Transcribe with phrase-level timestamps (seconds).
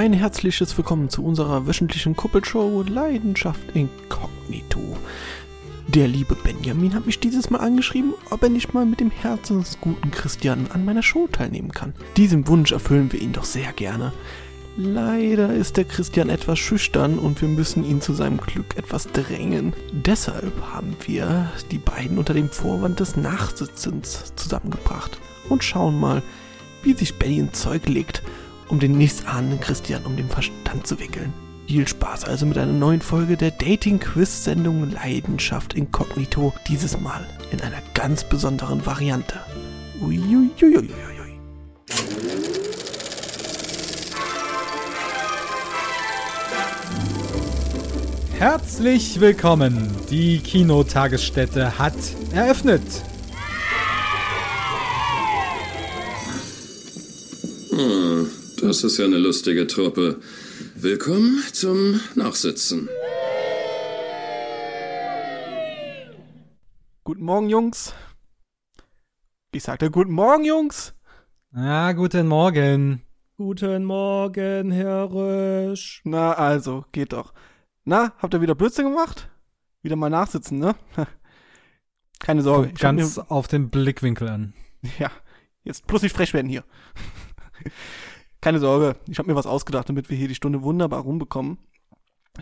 [0.00, 4.96] ein herzliches Willkommen zu unserer wöchentlichen Kuppelshow Leidenschaft Inkognito.
[5.88, 10.10] Der liebe Benjamin hat mich dieses Mal angeschrieben, ob er nicht mal mit dem herzensguten
[10.10, 11.92] Christian an meiner Show teilnehmen kann.
[12.16, 14.14] Diesem Wunsch erfüllen wir ihn doch sehr gerne.
[14.78, 19.74] Leider ist der Christian etwas schüchtern und wir müssen ihn zu seinem Glück etwas drängen.
[19.92, 25.18] Deshalb haben wir die beiden unter dem Vorwand des Nachsitzens zusammengebracht
[25.50, 26.22] und schauen mal,
[26.82, 28.22] wie sich Benny in Zeug legt,
[28.70, 31.32] um den nichtsahnenden Christian um den Verstand zu wickeln.
[31.66, 37.82] Viel Spaß also mit einer neuen Folge der Dating-Quiz-Sendung Leidenschaft Inkognito, dieses Mal in einer
[37.94, 39.34] ganz besonderen Variante.
[40.00, 40.88] Uiuiuiui.
[48.32, 49.90] Herzlich willkommen.
[50.10, 51.94] Die Kinotagesstätte hat
[52.32, 52.82] eröffnet.
[57.70, 58.30] Hm,
[58.62, 60.20] das ist ja eine lustige Truppe.
[60.74, 62.88] Willkommen zum Nachsitzen.
[67.04, 67.94] Guten Morgen, Jungs.
[69.52, 70.94] Ich sagte guten Morgen, Jungs.
[71.54, 73.02] Ja, guten Morgen.
[73.36, 76.02] Guten Morgen, Herr Rösch.
[76.04, 77.32] Na also, geht doch.
[77.84, 79.30] Na, habt ihr wieder Blödsinn gemacht?
[79.82, 80.74] Wieder mal nachsitzen, ne?
[82.18, 82.68] Keine Sorge.
[82.68, 84.52] Kommt ganz auf den Blickwinkel an.
[84.98, 85.10] ja,
[85.64, 86.64] jetzt bloß nicht frech werden hier.
[88.40, 91.58] Keine Sorge, ich habe mir was ausgedacht, damit wir hier die Stunde wunderbar rumbekommen.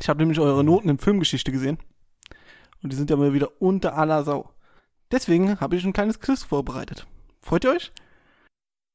[0.00, 1.78] Ich habe nämlich eure Noten in Filmgeschichte gesehen.
[2.82, 4.50] Und die sind ja mal wieder unter aller Sau.
[5.10, 7.06] Deswegen habe ich ein kleines Quiz vorbereitet.
[7.40, 7.92] Freut ihr euch?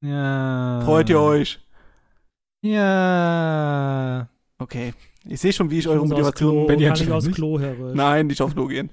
[0.02, 0.82] Ja.
[0.86, 1.60] Freut ihr euch?
[2.62, 4.30] Ja.
[4.58, 4.94] Okay.
[5.26, 6.80] Ich sehe schon, wie ich eure muss aufs Motivation.
[6.80, 7.36] Ich schon aufs nicht.
[7.36, 7.95] Klo, Rösch.
[7.95, 8.90] Nein, nicht aufs Klo gehen.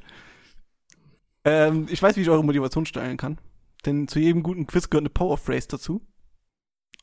[1.45, 3.39] Ähm, ich weiß, wie ich eure Motivation steilen kann.
[3.87, 6.01] Denn zu jedem guten Quiz gehört eine Power Phrase dazu.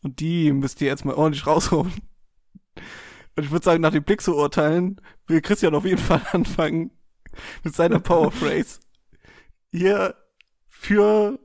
[0.04, 1.94] Und die müsst ihr jetzt mal ordentlich rausholen.
[3.36, 6.92] Und ich würde sagen, nach dem Blick zu urteilen, will Christian auf jeden Fall anfangen
[7.64, 8.80] mit seiner Power Phrase.
[9.72, 10.16] Hier
[10.70, 11.40] für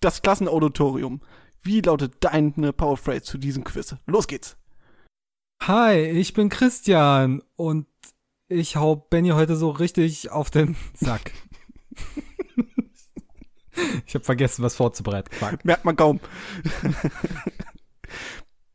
[0.00, 1.20] das Klassenauditorium.
[1.62, 3.96] Wie lautet deine Power Phrase zu diesem Quiz?
[4.06, 4.56] Los geht's.
[5.62, 7.86] Hi, ich bin Christian und
[8.48, 11.32] ich hau Benny heute so richtig auf den Sack.
[14.06, 15.34] ich habe vergessen, was vorzubereiten.
[15.34, 15.64] Fuck.
[15.64, 16.20] Merkt man kaum.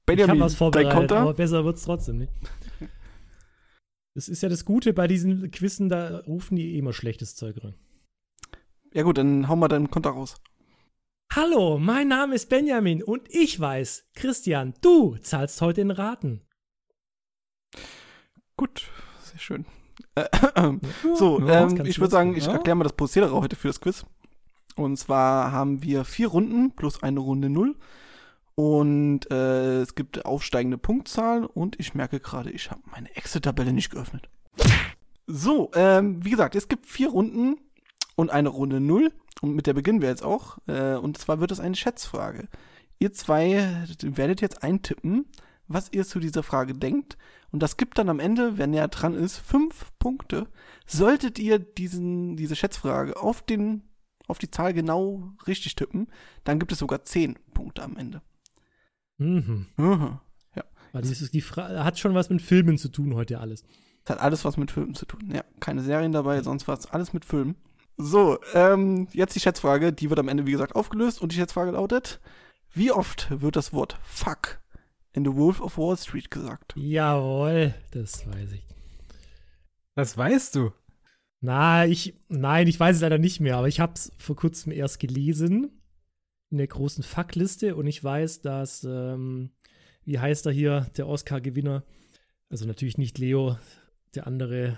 [0.10, 1.18] ich habe was dein vorbereitet, Konter?
[1.20, 2.34] aber besser wird's trotzdem nicht.
[4.14, 7.64] Das ist ja das Gute bei diesen Quizzen, da rufen die eh immer schlechtes Zeug
[7.64, 7.76] rein.
[8.94, 10.36] Ja gut, dann hau mal deinen Konter raus.
[11.34, 16.42] Hallo, mein Name ist Benjamin und ich weiß, Christian, du zahlst heute in Raten.
[18.58, 18.90] Gut,
[19.24, 19.66] sehr schön.
[20.16, 20.26] Äh,
[21.16, 22.52] so, Ja, ähm, ich würde sagen, ich ja.
[22.52, 24.06] erkläre mal das Prozedere heute für das Quiz.
[24.76, 27.78] Und zwar haben wir vier Runden plus eine Runde Null.
[28.62, 31.46] Und äh, es gibt aufsteigende Punktzahl.
[31.46, 34.30] Und ich merke gerade, ich habe meine Excel-Tabelle nicht geöffnet.
[35.26, 37.56] So, ähm, wie gesagt, es gibt vier Runden
[38.16, 39.12] und eine Runde Null.
[39.42, 40.60] Und mit der beginnen wir jetzt auch.
[40.68, 42.50] Äh, und zwar wird es eine Schätzfrage.
[43.00, 45.26] Ihr zwei werdet jetzt eintippen,
[45.68, 47.18] was ihr zu dieser Frage denkt.
[47.52, 50.46] Und das gibt dann am Ende, wer näher dran ist, fünf Punkte.
[50.86, 53.82] Solltet ihr diesen, diese Schätzfrage auf, den,
[54.28, 56.10] auf die Zahl genau richtig tippen,
[56.44, 58.22] dann gibt es sogar zehn Punkte am Ende.
[59.22, 59.68] Mhm.
[59.78, 60.20] Mhm.
[60.94, 63.64] Aber dieses, die Fra hat schon was mit Filmen zu tun heute alles.
[64.04, 65.32] Das hat alles was mit Filmen zu tun.
[65.34, 66.88] Ja, keine Serien dabei, sonst was.
[66.88, 67.56] Alles mit Filmen.
[67.98, 69.94] So, ähm, jetzt die Schätzfrage.
[69.94, 71.22] Die wird am Ende, wie gesagt, aufgelöst.
[71.22, 72.20] Und die Schätzfrage lautet:
[72.74, 74.60] Wie oft wird das Wort Fuck
[75.14, 76.74] in The Wolf of Wall Street gesagt?
[76.76, 78.66] Jawohl, das weiß ich.
[79.96, 80.72] Das weißt du.
[81.42, 84.72] Na, ich, nein, ich weiß es leider nicht mehr, aber ich habe es vor kurzem
[84.72, 85.81] erst gelesen
[86.52, 89.52] in der großen Fuckliste und ich weiß, dass, ähm,
[90.04, 91.84] wie heißt er hier, der Oscar-Gewinner,
[92.50, 93.58] also natürlich nicht Leo,
[94.14, 94.78] der andere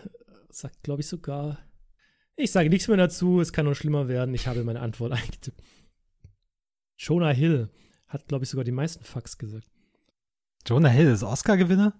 [0.49, 1.57] sagt, glaube ich, sogar,
[2.35, 5.61] ich sage nichts mehr dazu, es kann nur schlimmer werden, ich habe meine Antwort eingetippt.
[6.97, 7.69] Jonah Hill
[8.07, 9.69] hat, glaube ich, sogar die meisten Fucks gesagt.
[10.67, 11.99] Jonah Hill ist Oscar-Gewinner?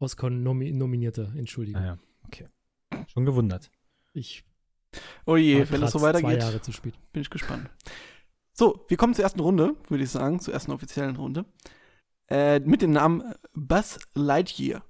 [0.00, 1.80] Oscar-Nominierter, Entschuldigung.
[1.80, 2.48] Naja, okay.
[3.06, 3.70] Schon gewundert.
[4.12, 4.44] Ich
[5.24, 6.94] Oh je, wenn das so grad zwei weitergeht, Jahre zu spät.
[7.12, 7.68] bin ich gespannt.
[8.58, 11.44] So, wir kommen zur ersten Runde, würde ich sagen, zur ersten offiziellen Runde.
[12.30, 13.22] Äh, mit dem Namen
[13.52, 14.82] Buzz Lightyear.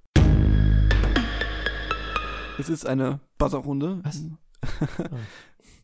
[2.60, 4.02] Es ist eine Buzzer-Runde.
[4.04, 4.22] Was?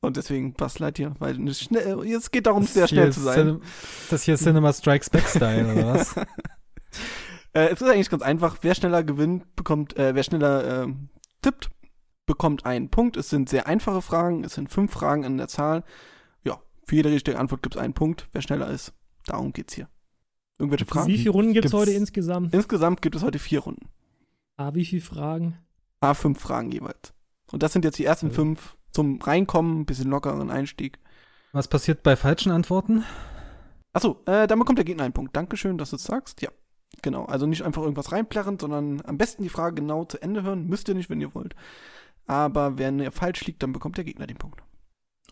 [0.01, 3.35] Und deswegen Buzz Lightyear, weil schnell, es geht darum, sehr hier schnell zu sein.
[3.35, 3.63] Cin
[4.11, 6.15] das hier Cinema Strikes Back Style, oder was?
[7.55, 8.57] Äh, es ist eigentlich ganz einfach.
[8.63, 11.11] Wer schneller gewinnt, bekommt, äh, wer schneller ähm,
[11.43, 11.69] tippt,
[12.25, 13.19] bekommt einen Punkt.
[13.19, 14.43] Es sind sehr einfache Fragen.
[14.43, 15.85] Es sind fünf Fragen in der Zahl.
[16.85, 18.29] Für jede richtige Antwort gibt es einen Punkt.
[18.33, 18.93] Wer schneller ist,
[19.27, 19.89] darum geht's hier.
[20.59, 21.09] Irgendwelche Fragen?
[21.09, 22.55] Wie viele Runden gibt es Gibt's- heute insgesamt?
[22.55, 23.89] Insgesamt gibt es heute vier Runden.
[24.57, 25.59] Ah, wie viele Fragen?
[26.01, 27.15] Ah, fünf Fragen jeweils.
[27.51, 30.99] Und das sind jetzt die ersten Also- fünf zum Reinkommen, ein bisschen lockeren Einstieg.
[31.53, 33.05] Was passiert bei falschen Antworten?
[33.93, 35.37] Achso, äh, dann bekommt der Gegner einen Punkt.
[35.37, 36.41] Dankeschön, dass du es sagst.
[36.43, 36.51] Ja,
[37.03, 37.25] genau.
[37.27, 40.67] Also nicht einfach irgendwas reinplärren, sondern am besten die Frage genau zu Ende hören.
[40.67, 41.55] Müsst ihr nicht, wenn ihr wollt.
[42.27, 44.63] Aber wenn ihr falsch liegt, dann bekommt der Gegner den Punkt.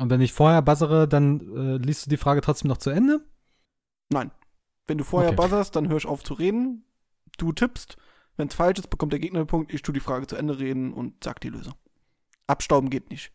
[0.00, 3.20] Und wenn ich vorher buzzere, dann äh, liest du die Frage trotzdem noch zu Ende?
[4.12, 4.30] Nein.
[4.86, 5.36] Wenn du vorher Okay.
[5.42, 6.84] buzzerst, dann hör ich auf zu reden.
[7.38, 7.96] Du tippst.
[8.36, 9.72] Wenn es falsch ist, bekommt der Gegner den Punkt.
[9.74, 11.74] Ich tu die Frage zu Ende reden und sag die Lösung.
[12.46, 13.32] Abstauben geht nicht.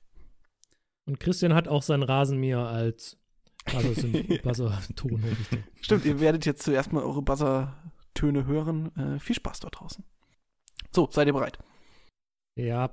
[1.06, 3.18] Und Christian hat auch seinen Rasenmäher als
[3.66, 5.50] Buzzer- Buzzer-Ton, hoffe ich.
[5.50, 5.58] doch.
[5.84, 8.96] Stimmt, ihr werdet jetzt zuerst mal eure Buzzer-Töne hören.
[8.98, 10.04] Äh, viel Spaß dort draußen.
[10.94, 11.60] So, seid ihr bereit?
[12.56, 12.90] Ja,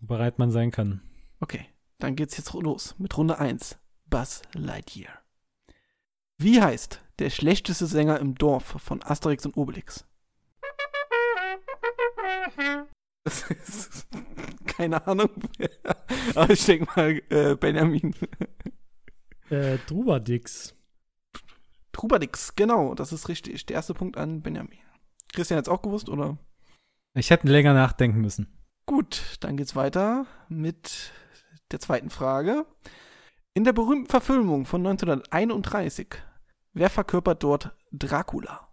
[0.00, 1.02] So bereit man sein kann.
[1.40, 1.66] Okay,
[1.98, 3.78] dann geht's jetzt los mit Runde 1.
[4.06, 5.20] Buzz Lightyear.
[6.38, 10.06] Wie heißt der schlechteste Sänger im Dorf von Asterix und Obelix?
[13.24, 14.06] Das ist
[14.66, 15.30] keine Ahnung.
[16.34, 18.14] Aber ich denke mal, äh, Benjamin.
[19.50, 20.74] äh, Drubadix.
[21.92, 23.64] Trubadix, genau, das ist richtig.
[23.66, 24.78] Der erste Punkt an Benjamin.
[25.32, 26.36] Christian hat's auch gewusst, oder?
[27.14, 28.46] Ich hätte länger nachdenken müssen.
[28.84, 31.10] Gut, dann geht's weiter mit
[31.72, 32.66] der zweiten Frage.
[33.54, 36.08] In der berühmten Verfilmung von 1931,
[36.72, 38.68] wer verkörpert dort Dracula?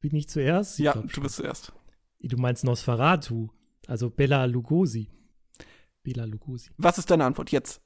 [0.00, 0.78] Bin ich zuerst?
[0.78, 1.72] Ich Ja, du bist zuerst.
[2.20, 3.50] Du meinst Nosferatu,
[3.86, 5.10] also Bela Lugosi.
[6.02, 6.70] Bela Lugosi.
[6.76, 7.80] Was ist deine Antwort jetzt?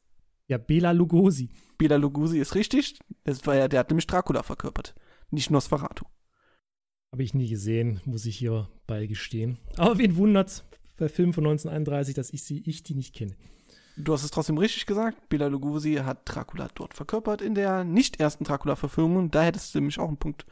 [0.46, 1.50] Ja, Bela Lugosi.
[1.76, 2.99] Bela Lugosi ist richtig.
[3.25, 4.94] Das war ja, der hat nämlich Dracula verkörpert,
[5.31, 6.06] nicht Nosferatu.
[7.12, 9.58] Habe ich nie gesehen, muss ich hierbei gestehen.
[9.76, 10.64] Aber wen wundert's
[10.96, 13.37] bei Film von 1931, dass ich sie, ich die nicht kenne.
[13.96, 15.28] Du hast es trotzdem richtig gesagt.
[15.28, 19.31] Bela Lugosi hat Dracula dort verkörpert in der nicht ersten Dracula-Verfilmung.
[19.31, 20.44] Da hättest du nämlich auch einen Punkt.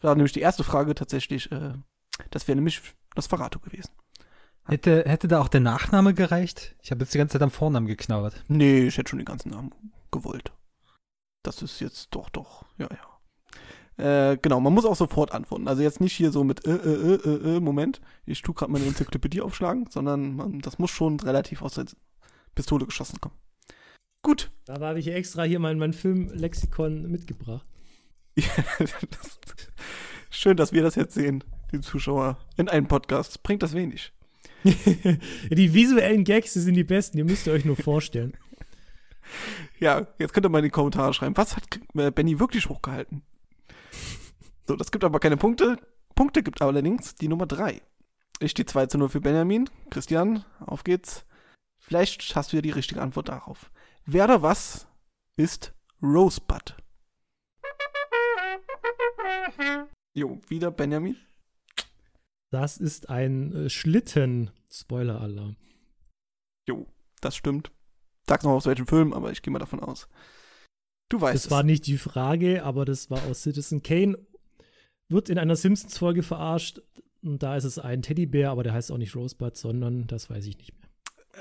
[0.00, 1.74] Da war nämlich die erste Frage tatsächlich, äh,
[2.30, 2.82] das wäre nämlich
[3.14, 3.90] Nosferatu gewesen.
[4.64, 6.76] Hätte, hätte da auch der Nachname gereicht?
[6.82, 8.42] Ich habe jetzt die ganze Zeit am Vornamen geknabbert.
[8.48, 9.72] Nee, ich hätte schon den ganzen Namen
[10.10, 10.52] gewollt.
[11.42, 13.11] Das ist jetzt doch, doch, ja, ja.
[13.96, 15.68] Äh, genau, man muss auch sofort antworten.
[15.68, 18.72] Also jetzt nicht hier so mit äh, äh, äh, äh, äh, Moment, ich tu gerade
[18.72, 21.86] meine Enzyklopädie aufschlagen, sondern man, das muss schon relativ aus der
[22.54, 23.36] Pistole geschossen kommen.
[24.22, 24.50] Gut.
[24.64, 27.66] Da habe ich extra hier mein, mein Filmlexikon mitgebracht.
[28.36, 29.38] das,
[30.30, 33.42] schön, dass wir das jetzt sehen, die Zuschauer, in einem Podcast.
[33.42, 34.12] Bringt das wenig.
[34.64, 38.34] die visuellen Gags, sind die besten, ihr müsst ihr euch nur vorstellen.
[39.78, 43.22] Ja, jetzt könnt ihr mal in die Kommentare schreiben, was hat äh, Benny wirklich hochgehalten?
[44.72, 45.76] So, das gibt aber keine Punkte.
[46.14, 47.82] Punkte gibt allerdings die Nummer 3.
[48.40, 49.68] Ich stehe 2 zu 0 für Benjamin.
[49.90, 51.26] Christian, auf geht's.
[51.78, 53.70] Vielleicht hast du ja die richtige Antwort darauf.
[54.06, 54.86] Wer oder was
[55.36, 56.74] ist Rosebud?
[60.14, 61.16] Jo, wieder Benjamin.
[62.50, 64.52] Das ist ein äh, Schlitten.
[64.72, 65.56] Spoiler-Alarm.
[66.66, 66.86] Jo,
[67.20, 67.72] das stimmt.
[68.26, 70.08] Sag's noch aus welchem Film, aber ich gehe mal davon aus.
[71.10, 71.66] Du weißt Das war es.
[71.66, 74.16] nicht die Frage, aber das war aus Citizen Kane.
[75.12, 76.80] Wird in einer Simpsons-Folge verarscht.
[77.22, 80.46] Und da ist es ein Teddybär, aber der heißt auch nicht Rosebud, sondern das weiß
[80.46, 80.88] ich nicht mehr.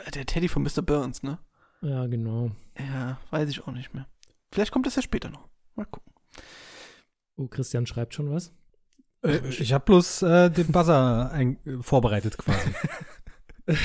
[0.06, 0.82] Äh, Der Teddy von Mr.
[0.82, 1.40] Burns, ne?
[1.82, 2.51] Ja, genau.
[2.78, 4.08] Ja, weiß ich auch nicht mehr.
[4.54, 5.48] Vielleicht kommt das ja später noch.
[5.75, 6.13] Mal gucken.
[7.38, 8.54] Oh, Christian schreibt schon was.
[9.24, 12.72] Äh, ich habe bloß äh, den Buzzer ein, äh, vorbereitet quasi.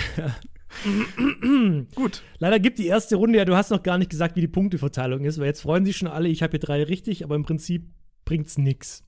[1.95, 2.23] Gut.
[2.39, 5.25] Leider gibt die erste Runde ja, du hast noch gar nicht gesagt, wie die Punkteverteilung
[5.25, 7.91] ist, weil jetzt freuen sich schon alle, ich habe hier drei richtig, aber im Prinzip
[8.25, 9.05] bringt's nix.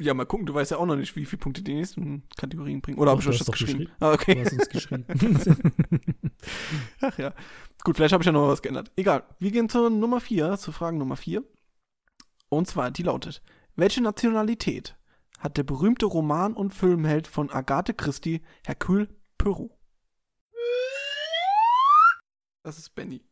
[0.00, 0.46] Ja, mal gucken.
[0.46, 2.98] Du weißt ja auch noch nicht, wie viele Punkte die nächsten Kategorien bringen.
[2.98, 3.80] Oder habe ich euch du das geschrieben?
[3.80, 3.92] geschrieben.
[4.00, 4.42] Ah, Du okay.
[4.44, 5.04] hast uns geschrieben.
[7.02, 7.34] Ach ja.
[7.84, 8.90] Gut, vielleicht habe ich ja noch was geändert.
[8.96, 9.24] Egal.
[9.38, 11.44] Wir gehen zur Nummer 4, zur Frage Nummer 4.
[12.48, 13.42] Und zwar, die lautet:
[13.76, 14.96] Welche Nationalität
[15.38, 19.70] hat der berühmte Roman- und Filmheld von Agathe Christie, Hercule Poirot?
[22.62, 23.22] Das ist Benny.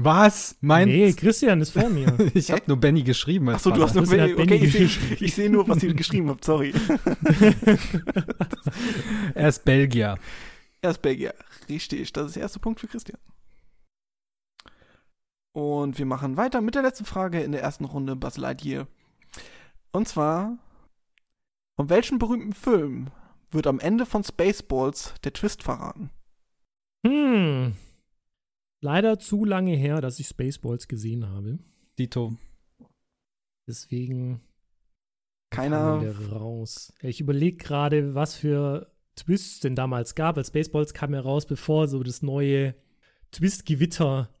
[0.00, 0.56] Was?
[0.60, 0.86] Mein?
[0.86, 2.16] nee, Christian ist vor mir.
[2.34, 3.48] ich habe nur Benny geschrieben.
[3.48, 4.30] Achso, du hast Christian Benny.
[4.30, 5.24] hat Benny Okay, ich sehe geschrieben.
[5.24, 6.44] ich seh nur, was ihr geschrieben habt.
[6.44, 6.72] Sorry.
[9.34, 10.16] Er ist Belgier.
[10.80, 11.34] Er ist Belgier.
[11.68, 13.18] Richtig, das ist der erste Punkt für Christian.
[15.52, 18.86] Und wir machen weiter mit der letzten Frage in der ersten Runde Buzz Lightyear.
[19.90, 20.58] Und zwar,
[21.76, 23.08] von welchem berühmten Film
[23.50, 26.10] wird am Ende von Spaceballs der Twist verraten?
[27.04, 27.74] Hm.
[28.80, 31.58] Leider zu lange her, dass ich Spaceballs gesehen habe.
[31.98, 32.36] Dito.
[33.66, 34.40] Deswegen
[35.50, 36.00] Keiner.
[36.30, 36.92] raus.
[37.02, 40.36] Ich überlege gerade, was für Twists es denn damals gab.
[40.36, 42.74] Weil Spaceballs kam ja raus, bevor so das neue
[43.32, 44.32] Twist-Gewitter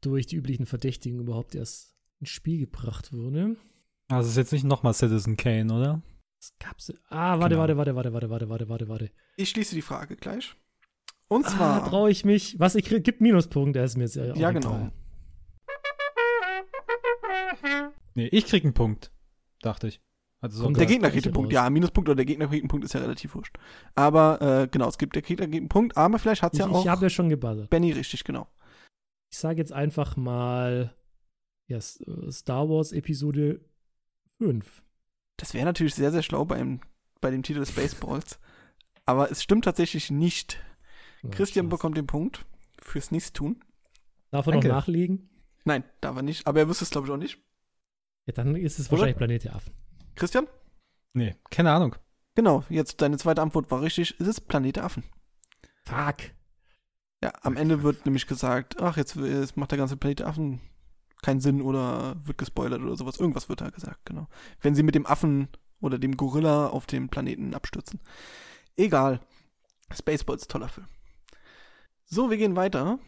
[0.00, 3.56] durch die üblichen Verdächtigen überhaupt erst ins Spiel gebracht wurde.
[4.08, 6.02] Also ist jetzt nicht nochmal Citizen Kane, oder?
[6.38, 6.92] Was gab's?
[7.08, 7.60] Ah, warte, Genau.
[7.62, 9.10] warte, warte, warte, warte, warte, warte, warte, warte.
[9.36, 10.54] Ich schließe die Frage gleich.
[11.34, 11.88] Und Ah, zwar.
[11.88, 12.58] traue ich mich.
[12.60, 14.90] Was, ich gibt Minuspunkt, der ist mir jetzt ja auch ja, genau.
[18.14, 19.10] Nee, ich krieg einen Punkt.
[19.60, 20.00] Dachte ich.
[20.40, 21.48] Also so Der Gegner kriegt den Punkt.
[21.48, 21.54] raus.
[21.54, 23.56] Ja, Minuspunkt oder der Gegner kriegt einen Punkt ist ja relativ wurscht.
[23.94, 26.64] Aber äh, genau, es gibt der Gegner kriegt einen Punkt, aber vielleicht hat es Ich,
[26.66, 27.70] ja auch ich habe ja schon gebuzzert.
[27.70, 28.46] Benny richtig, genau.
[29.32, 30.94] Ich sage jetzt einfach mal
[31.66, 33.60] ja, äh, Star Wars Episode
[34.38, 34.82] 5.
[35.38, 36.80] Das wäre natürlich sehr, sehr schlau beim,
[37.20, 38.38] bei dem Titel Spaceballs.
[39.06, 40.58] aber es stimmt tatsächlich nicht.
[41.24, 41.78] Ja, Christian Spaß.
[41.78, 42.44] bekommt den Punkt
[42.80, 43.60] fürs Nichtstun.
[44.30, 44.68] Darf er noch Danke.
[44.68, 45.30] nachlegen?
[45.64, 46.46] Nein, darf er nicht.
[46.46, 47.38] Aber er wüsste es, glaube ich, auch nicht.
[48.26, 48.92] Ja, dann ist es Oder?
[48.92, 49.72] wahrscheinlich Planet der Affen.
[50.14, 50.46] Christian?
[51.12, 51.96] Nee, keine Ahnung.
[52.34, 54.16] Genau, jetzt deine zweite Antwort war richtig.
[54.18, 55.04] Es ist Planet der Affen.
[55.84, 56.32] Fuck.
[57.22, 60.60] Ja, am Ende wird nämlich gesagt, ach, jetzt, jetzt macht der ganze Planet der Affen
[61.22, 63.18] keinen Sinn oder wird gespoilert oder sowas.
[63.18, 64.28] Irgendwas wird da gesagt, genau.
[64.60, 65.48] Wenn sie mit dem Affen
[65.80, 68.00] oder dem Gorilla auf dem Planeten abstürzen.
[68.76, 69.20] Egal.
[69.92, 70.88] Spaceballs ist ein toller Film.
[72.14, 73.00] So, wir gehen weiter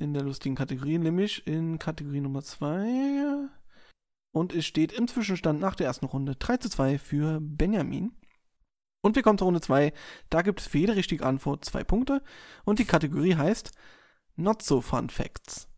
[0.00, 3.48] in der lustigen Kategorie, nämlich in Kategorie Nummer 2.
[4.32, 8.10] Und es steht im Zwischenstand nach der ersten Runde 3 zu 2 für Benjamin.
[9.02, 9.92] Und wir kommen zur Runde 2.
[10.30, 12.24] Da gibt es für jede richtige Antwort zwei Punkte.
[12.64, 13.70] Und die Kategorie heißt
[14.34, 15.68] Not So Fun Facts.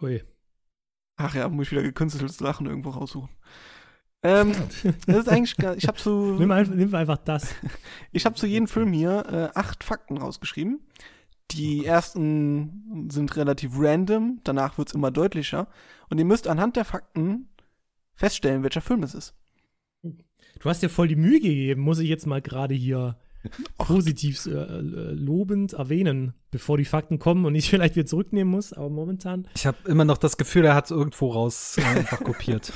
[0.00, 0.22] Ui.
[1.16, 3.30] Ach ja, muss ich wieder gekünsteltes Lachen irgendwo raussuchen.
[4.22, 4.52] Ähm,
[5.06, 7.54] das ist eigentlich, gar- ich habe zu, Nimm, einfach, nimm einfach das.
[8.12, 10.80] ich habe zu jedem Film hier äh, acht Fakten rausgeschrieben.
[11.52, 15.68] Die ersten sind relativ random, danach wird's immer deutlicher.
[16.10, 17.48] Und ihr müsst anhand der Fakten
[18.14, 19.34] feststellen, welcher Film es ist.
[20.02, 23.16] Du hast dir voll die Mühe gegeben, muss ich jetzt mal gerade hier
[23.78, 28.72] positiv äh, äh, lobend erwähnen, bevor die Fakten kommen und ich vielleicht wieder zurücknehmen muss.
[28.72, 32.18] Aber momentan, Ich habe immer noch das Gefühl, er hat es irgendwo raus äh, einfach
[32.22, 32.72] kopiert.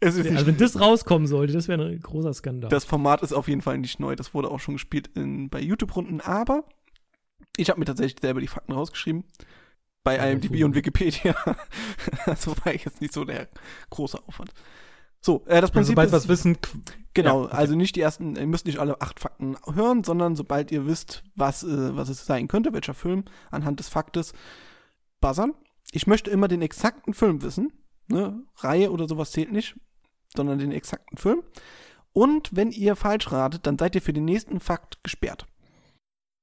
[0.00, 2.70] Es ist also wenn das rauskommen sollte, das wäre ein großer Skandal.
[2.70, 4.16] das Format ist auf jeden Fall nicht neu.
[4.16, 6.20] Das wurde auch schon gespielt in, bei YouTube-Runden.
[6.20, 6.64] Aber
[7.56, 9.24] ich habe mir tatsächlich selber die Fakten rausgeschrieben.
[10.02, 11.34] Bei Ja, IMDb und Wikipedia.
[12.26, 13.48] also war jetzt nicht so der
[13.90, 14.52] große Aufwand.
[15.20, 16.58] So, äh, das Und Prinzip sobald ist, wir es wissen,
[17.14, 17.56] Genau, Ja, okay.
[17.56, 21.22] also nicht die ersten, ihr müsst nicht alle acht Fakten hören, sondern sobald ihr wisst,
[21.36, 24.32] was, äh, was es sein könnte, welcher Film, anhand des Faktes,
[25.20, 25.54] buzzern.
[25.92, 27.72] Ich möchte immer den exakten Film wissen.
[28.08, 28.44] Ne?
[28.56, 29.76] Reihe oder sowas zählt nicht,
[30.34, 31.42] sondern den exakten Film.
[32.12, 35.46] Und wenn ihr falsch ratet, dann seid ihr für den nächsten Fakt gesperrt.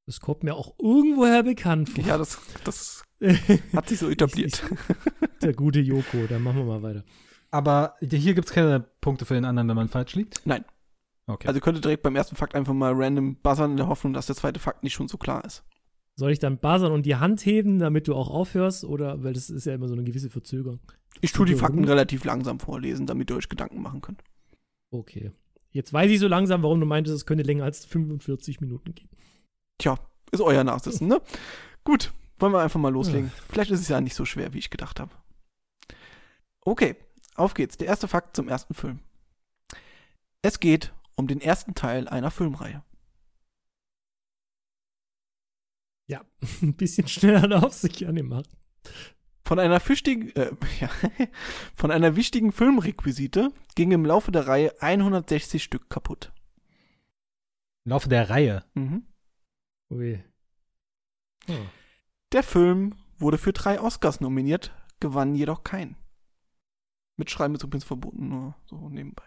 [0.05, 2.03] das kommt mir auch irgendwoher bekannt vor.
[2.03, 3.03] Ja, das, das
[3.75, 4.63] hat sich so etabliert.
[5.41, 7.03] Der gute Joko, dann machen wir mal weiter.
[7.51, 10.41] aber hier gibt es keine Punkte für den anderen, wenn man falsch liegt?
[10.45, 10.65] Nein.
[11.27, 11.47] Okay.
[11.47, 14.25] Also ihr könntet direkt beim ersten Fakt einfach mal random buzzern in der Hoffnung, dass
[14.25, 15.63] der zweite Fakt nicht schon so klar ist.
[16.15, 18.83] Soll ich dann buzzern und die Hand heben, damit du auch aufhörst?
[18.83, 20.81] Oder, weil das ist ja immer so eine gewisse Verzögerung.
[21.19, 21.67] Ich tue die Super.
[21.67, 24.23] Fakten relativ langsam vorlesen, damit ihr euch Gedanken machen könnt.
[24.89, 25.31] Okay.
[25.71, 29.09] Jetzt weiß ich so langsam, warum du meintest, es könnte länger als 45 Minuten gehen.
[29.77, 29.97] Tja,
[30.31, 31.21] ist euer Nachsitzen, ne?
[31.83, 33.31] Gut, wollen wir einfach mal loslegen.
[33.49, 35.11] Vielleicht ist es ja nicht so schwer, wie ich gedacht habe.
[36.61, 36.95] Okay,
[37.35, 37.77] auf geht's.
[37.77, 38.99] Der erste Fakt zum ersten Film.
[40.41, 42.83] Es geht um den ersten Teil einer Filmreihe.
[46.07, 46.25] Ja,
[46.61, 48.47] ein bisschen schneller darf sich ja nicht machen.
[49.51, 50.89] Von einer, wichtigen, äh, ja,
[51.75, 56.31] von einer wichtigen Filmrequisite ging im Laufe der Reihe 160 Stück kaputt.
[57.83, 58.63] Im Laufe der Reihe.
[58.75, 59.05] Mhm.
[59.89, 60.23] Ui.
[61.49, 61.65] Oh.
[62.31, 65.97] Der Film wurde für drei Oscars nominiert, gewann jedoch keinen.
[67.17, 69.25] Mitschreiben ist übrigens verboten, nur so nebenbei.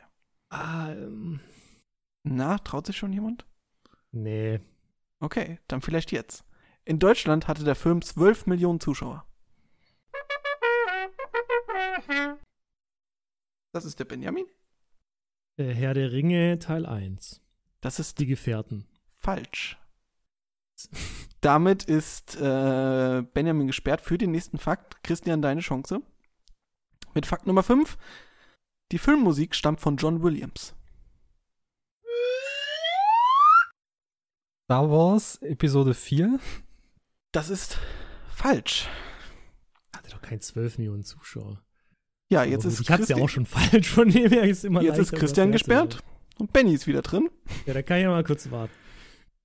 [0.49, 1.41] Ah, ähm,
[2.23, 3.45] Na, traut sich schon jemand?
[4.11, 4.59] nee.
[5.21, 6.47] Okay, dann vielleicht jetzt.
[6.87, 9.27] In Deutschland hatte der Film 12 Millionen Zuschauer.
[13.75, 14.47] Das ist der Benjamin.
[15.57, 17.43] Äh, Herr der Ringe Teil 1.
[17.81, 18.87] Das ist Die Gefährten.
[19.19, 19.77] falsch.
[21.41, 25.03] Damit ist äh, Benjamin gesperrt für den nächsten Fakt.
[25.03, 26.03] Christian, deine Chance.
[27.15, 27.99] Mit Fakt Nummer 5.
[28.93, 30.77] Die Filmmusik stammt von John Williams.
[34.67, 36.39] Star Wars Episode 4.
[37.33, 37.79] Das ist
[38.31, 38.89] falsch.
[39.97, 41.61] Hatte doch kein 12 Millionen Zuschauer.
[42.31, 44.65] Ja, Aber jetzt ist, ich hatte ja Christi- auch schon falsch, von dem her ist
[44.65, 46.03] immer jetzt ist Christian gesperrt
[46.39, 47.31] und Benny ist wieder drin.
[47.67, 48.73] Ja, da kann ich ja mal kurz warten.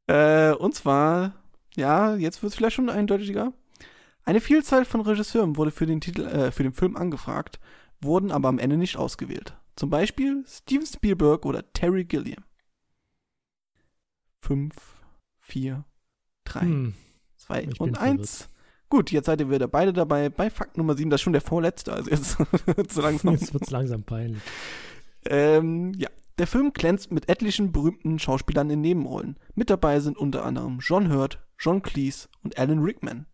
[0.08, 1.34] Äh, und zwar,
[1.76, 3.54] ja, jetzt wird es vielleicht schon eindeutiger.
[4.24, 7.60] Eine Vielzahl von Regisseuren wurde für den Titel, äh, für den Film angefragt,
[8.02, 9.56] wurden aber am Ende nicht ausgewählt.
[9.76, 12.44] Zum Beispiel Steven Spielberg oder Terry Gilliam.
[14.42, 14.74] Fünf,
[15.40, 15.86] vier,
[16.46, 16.94] drei, Hm.
[17.38, 18.48] zwei ich und eins.
[18.90, 20.30] Gut, jetzt seid ihr wieder beide dabei.
[20.30, 22.38] Bei Fakt Nummer 7, das ist schon der vorletzte, also jetzt
[22.90, 23.34] so langsam.
[23.34, 24.42] Jetzt wird es langsam peinlich.
[25.26, 26.10] Ähm, ja.
[26.40, 29.38] Der Film glänzt mit etlichen berühmten Schauspielern in Nebenrollen.
[29.56, 33.26] Mit dabei sind unter anderem John Hurt, John Cleese und Alan Rickman.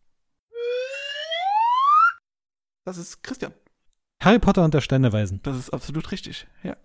[2.83, 3.53] Das ist Christian.
[4.21, 5.39] Harry Potter und der Steineweisen.
[5.43, 6.47] Das ist absolut richtig.
[6.63, 6.77] Ja.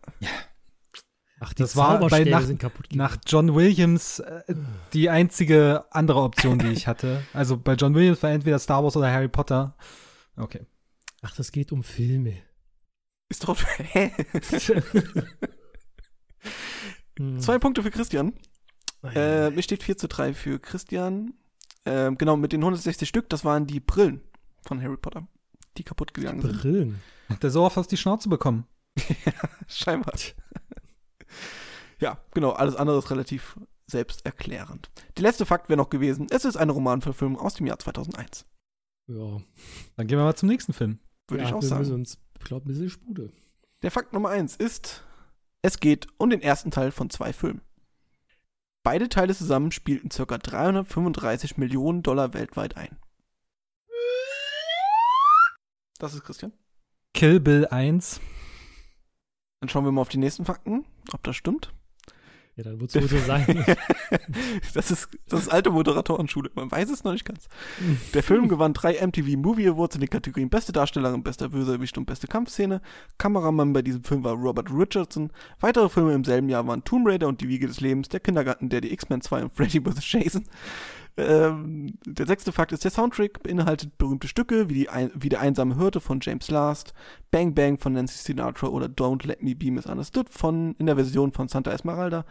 [1.43, 4.43] Ach, die Das war bei Nacht- sind kaputt Nach John Williams äh,
[4.93, 7.23] die einzige andere Option, die ich hatte.
[7.33, 9.75] Also bei John Williams war entweder Star Wars oder Harry Potter.
[10.37, 10.67] Okay.
[11.23, 12.35] Ach, das geht um Filme.
[13.31, 13.57] Ist doch.
[13.79, 14.11] Hä?
[17.19, 17.41] Hm.
[17.41, 18.33] Zwei Punkte für Christian.
[19.03, 21.35] Äh, mir steht 4 zu 3 für Christian.
[21.87, 24.21] Ähm, genau, mit den 160 Stück, das waren die Brillen
[24.67, 25.27] von Harry Potter,
[25.79, 26.61] die kaputt gegangen sind.
[26.61, 27.01] Brillen.
[27.29, 28.67] Hat der so oft aus die Schnauze bekommen?
[29.69, 30.13] Scheinbar.
[32.01, 34.91] Ja, genau, alles andere ist relativ selbsterklärend.
[35.17, 38.47] Der letzte Fakt wäre noch gewesen, es ist eine Romanverfilmung aus dem Jahr 2001.
[39.09, 39.41] Ja.
[39.97, 41.01] Dann gehen wir mal zum nächsten Film.
[41.29, 41.81] Würde ja, ich auch wir sagen.
[41.81, 43.33] müssen uns, ich glaube, ein bisschen Spude.
[43.83, 45.05] Der Fakt Nummer 1 ist,
[45.63, 47.63] es geht um den ersten Teil von zwei Filmen.
[48.83, 50.39] Beide Teile zusammen spielten ca.
[50.39, 52.97] 335 Millionen Dollar weltweit ein.
[55.99, 56.53] Das ist Christian.
[57.13, 58.21] Kill Bill 1.
[59.61, 61.73] Dann schauen wir mal auf die nächsten Fakten, ob das stimmt.
[62.57, 63.45] Ja, dann wird es wohl so sein.
[64.75, 67.47] das, ist, das ist alte Moderatorenschule, man weiß es noch nicht ganz.
[68.15, 72.07] Der Film gewann drei MTV Movie Awards in den Kategorien Beste Darstellerin, Bester Bösewicht und
[72.07, 72.81] Beste Kampfszene.
[73.19, 75.31] Kameramann bei diesem Film war Robert Richardson.
[75.61, 78.71] Weitere Filme im selben Jahr waren Tomb Raider und Die Wiege des Lebens, Der Kindergarten,
[78.71, 80.11] der die X-Men 2 und Freddy vs.
[80.11, 80.47] Jason.
[81.21, 85.77] Ähm, der sechste Fakt ist, der Soundtrack beinhaltet berühmte Stücke wie, die wie Der einsame
[85.77, 86.95] Hirte von James Last,
[87.31, 91.33] Bang Bang von Nancy Sinatra oder Don't Let Me Be Misunderstood von, in der Version
[91.33, 92.25] von Santa Esmeralda.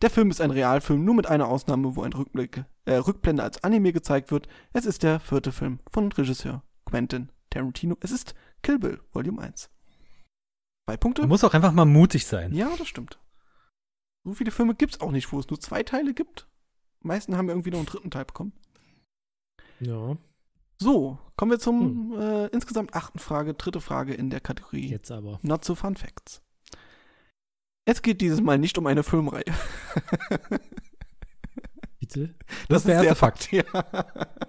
[0.00, 3.64] Der Film ist ein Realfilm, nur mit einer Ausnahme, wo ein Rückblick, äh, Rückblende als
[3.64, 4.48] Anime gezeigt wird.
[4.72, 7.96] Es ist der vierte Film von Regisseur Quentin Tarantino.
[8.00, 9.70] Es ist Kill Bill, Volume 1.
[10.88, 11.22] Zwei Punkte?
[11.22, 12.52] Man muss auch einfach mal mutig sein.
[12.54, 13.18] Ja, das stimmt.
[14.24, 16.47] So viele Filme gibt es auch nicht, wo es nur zwei Teile gibt.
[17.00, 18.52] Meisten haben irgendwie noch einen dritten Teil bekommen.
[19.80, 20.16] ja,
[20.80, 25.38] So, kommen wir zum äh, insgesamt achten Frage, dritte Frage in der Kategorie jetzt aber.
[25.42, 26.42] Not so Fun Facts.
[27.84, 29.44] Es geht dieses Mal nicht um eine Filmreihe.
[32.00, 32.34] Bitte?
[32.68, 33.50] Das ist der erste Fakt.
[33.52, 33.64] Ja.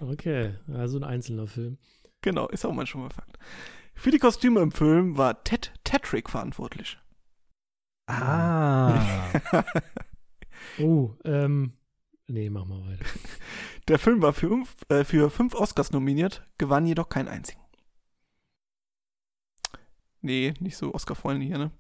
[0.02, 1.78] Okay, also ein einzelner Film.
[2.22, 3.38] Genau, ist auch mal schon mal Fakt.
[3.96, 6.98] Für die Kostüme im Film war Ted Tetrick verantwortlich.
[8.08, 9.02] Ah.
[10.78, 11.72] Oh, ähm,
[12.30, 13.06] nee, mach mal weiter.
[13.88, 17.60] Der Film war für fünf, äh, für fünf Oscars nominiert, gewann jedoch keinen einzigen.
[20.22, 21.72] Nee, nicht so Oscar-Freunde hier, ne?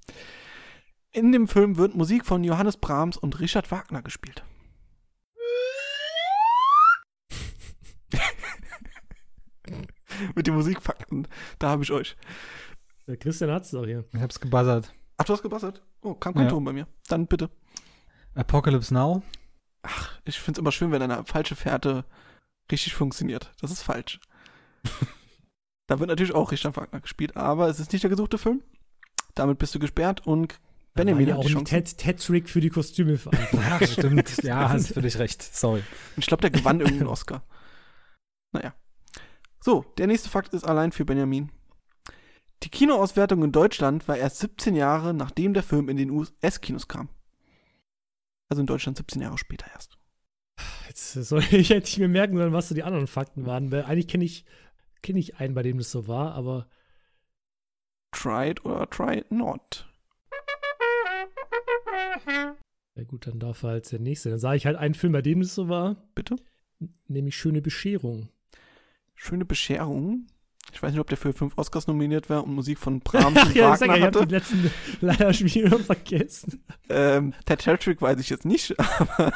[1.11, 4.43] In dem Film wird Musik von Johannes Brahms und Richard Wagner gespielt.
[10.35, 11.27] Mit den Musikfakten,
[11.59, 12.15] da habe ich euch.
[13.07, 14.05] Der Christian hat's doch hier.
[14.13, 14.93] ich hab's gebuzzert.
[15.17, 15.81] Ach, du hast gebassert?
[16.01, 16.49] Oh, kam kein Ja.
[16.49, 16.87] Ton bei mir.
[17.07, 17.49] Dann bitte.
[18.35, 19.21] Apocalypse Now.
[19.81, 22.05] Ach, ich finde es immer schön, wenn eine falsche Fährte
[22.71, 23.51] richtig funktioniert.
[23.61, 24.19] Das ist falsch.
[25.87, 28.61] da wird natürlich auch Richard Wagner gespielt, aber es ist nicht der gesuchte Film.
[29.35, 30.59] Damit bist du gesperrt und
[30.93, 31.95] Benjamin ja hat auch die nicht Chance.
[31.95, 33.69] Ted, Tetrick für die Kostüme verantwortlich.
[33.69, 34.43] Ach, stimmt.
[34.43, 35.41] Ja, hast völlig recht.
[35.41, 35.83] Sorry.
[36.17, 37.43] Ich glaube, der gewann irgendeinen Oscar.
[38.51, 38.73] Naja.
[39.61, 41.51] So, der nächste Fakt ist allein für Benjamin.
[42.63, 47.09] Die Kinoauswertung in Deutschland war erst 17 Jahre, nachdem der Film in den US-Kinos kam.
[48.49, 49.97] Also in Deutschland 17 Jahre später erst.
[50.87, 53.71] Jetzt soll ich hätte ich mir merken sollen, was so die anderen Fakten waren.
[53.71, 54.45] Weil eigentlich kenne ich,
[55.01, 56.67] kenn ich einen, bei dem das so war, aber
[58.11, 59.87] Try it or try it not.
[62.95, 64.31] ja gut, dann darf er halt der nächste.
[64.31, 66.35] Dann sage ich halt einen Film, bei dem das so war, Bitte?
[67.07, 68.29] nämlich Schöne Bescherung.
[69.15, 70.27] Schöne Bescherung.
[70.71, 73.55] Ich weiß nicht, ob der für fünf Oscars nominiert war und Musik von Brahms und
[73.55, 74.27] ja, ich, Wagner ja, ich habe hatte.
[74.27, 76.63] die letzten leider Spiele vergessen.
[76.89, 79.33] Ähm, Ted Tetrick weiß ich jetzt nicht, aber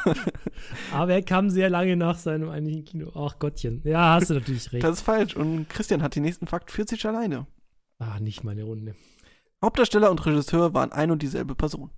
[0.92, 3.12] Aber er kam sehr lange nach seinem eigentlichen Kino.
[3.14, 3.82] Ach Gottchen.
[3.84, 4.84] Ja, hast du natürlich recht.
[4.84, 5.36] das ist falsch.
[5.36, 7.46] Und Christian hat den nächsten Fakt für sich alleine.
[7.98, 8.94] ah, nicht meine Runde.
[9.62, 11.90] Hauptdarsteller und Regisseur waren ein und dieselbe Person.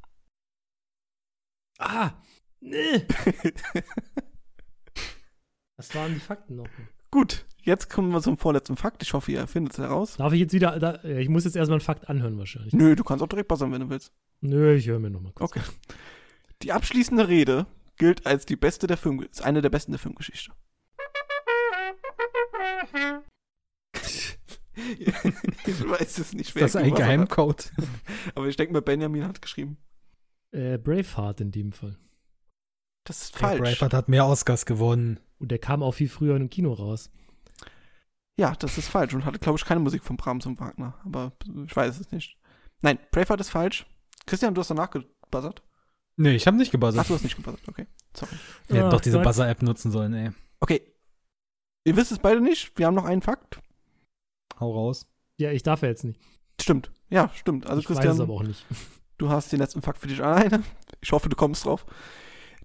[1.78, 2.12] Ah,
[2.60, 3.06] nee.
[5.76, 6.68] Was waren die Fakten noch?
[7.16, 9.02] Gut, jetzt kommen wir zum vorletzten Fakt.
[9.02, 10.18] Ich hoffe, ihr findet es heraus.
[10.18, 12.74] Darf ich jetzt wieder, da, ja, ich muss jetzt erstmal einen Fakt anhören wahrscheinlich.
[12.74, 14.12] Nö, du kannst auch direkt passen, wenn du willst.
[14.42, 15.52] Nö, ich höre mir nochmal kurz.
[15.52, 15.62] Okay.
[16.60, 20.52] Die abschließende Rede gilt als die beste der Film, ist eine der besten der Filmgeschichte.
[25.64, 26.54] ich weiß es nicht.
[26.54, 27.72] Ist das ein gemacht hat, Geheimcode?
[28.34, 29.78] Aber ich denke mal, Benjamin hat geschrieben.
[30.50, 31.96] Äh, Braveheart in dem Fall.
[33.06, 33.58] Das ist Falsch.
[33.60, 33.78] falsch.
[33.78, 35.20] Braveheart hat mehr Oscars gewonnen.
[35.38, 37.10] Und der kam auch viel früher im Kino raus.
[38.38, 40.94] Ja, das ist falsch und hatte, glaube ich, keine Musik von Brahms und Wagner.
[41.04, 41.32] Aber
[41.66, 42.36] ich weiß es nicht.
[42.82, 43.86] Nein, Braveheart ist falsch.
[44.26, 45.62] Christian, du hast danach gebuzzert.
[46.16, 47.08] Nee, ich habe nicht Ach, gebuzzert.
[47.08, 47.66] du hast nicht gebuzzert.
[47.68, 48.32] Okay, sorry.
[48.66, 49.20] Wir hätten Ach doch diese.
[49.20, 50.30] Buzzer-App nutzen sollen, ey.
[50.60, 50.82] Okay.
[51.84, 52.76] Ihr wisst es beide nicht.
[52.76, 53.60] Wir haben noch einen Fakt.
[54.58, 55.06] Hau raus.
[55.38, 56.20] Ja, ich darf ja jetzt nicht.
[56.60, 56.90] Stimmt.
[57.10, 57.66] Ja, stimmt.
[57.66, 58.64] Also ich weiß es Christian, aber auch nicht.
[59.18, 60.62] du hast den letzten Fakt für dich alleine.
[61.00, 61.86] Ich hoffe, du kommst drauf.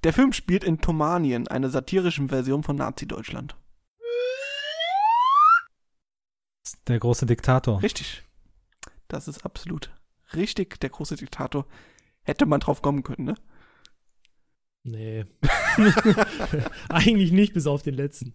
[0.04, 3.56] Der Film spielt in Tomanien, einer satirischen Version von Nazi-Deutschland.
[6.88, 7.82] Der große Diktator.
[7.84, 8.24] Richtig.
[9.08, 9.92] Das ist absolut
[10.34, 10.80] richtig.
[10.80, 11.66] Der große Diktator.
[12.24, 13.36] Hätte man drauf kommen können, ne?
[14.84, 15.26] Nee.
[16.90, 18.34] Eigentlich nicht, bis auf den letzten.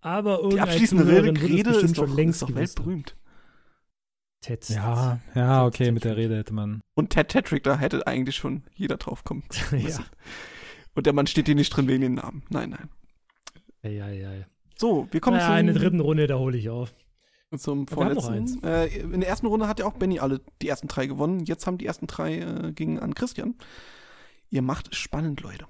[0.00, 3.16] Aber Die irgendein abschließende Rede, Rede bestimmt ist doch, schon längst ist doch weltberühmt.
[4.40, 4.66] Ted.
[4.70, 6.80] Ja, ja, okay, mit der Rede hätte man.
[6.94, 9.98] Und Ted Tetrick, da hätte eigentlich schon jeder drauf kommen ja.
[10.94, 12.42] Und der Mann steht hier nicht drin wegen den Namen.
[12.50, 12.88] Nein, nein.
[13.82, 14.44] Ja, ja, ja.
[14.76, 16.92] So, wir kommen Ja, zum, in der dritten Runde, da hole ich auf.
[17.56, 18.62] zum vorletzten.
[18.64, 21.44] Äh, in der ersten Runde hat ja auch Benny alle die ersten drei gewonnen.
[21.44, 23.54] Jetzt haben die ersten drei äh, gegen an Christian.
[24.50, 25.66] Ihr macht es spannend, Leute.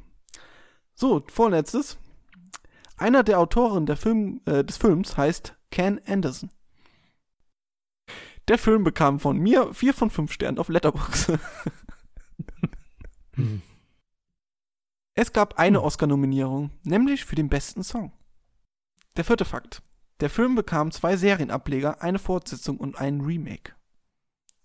[0.94, 1.98] So, vorletztes.
[2.96, 6.50] Einer der Autoren der Film, äh, des Films heißt Ken Anderson.
[8.48, 11.38] Der Film bekam von mir vier von fünf Sternen auf Letterboxd.
[13.36, 13.62] Hm.
[15.20, 15.84] Es gab eine Hm.
[15.84, 18.10] Oscar-Nominierung, nämlich für den besten Song.
[19.18, 19.82] Der vierte Fakt.
[20.20, 23.74] Der Film bekam zwei Serienableger, eine Fortsetzung und einen Remake.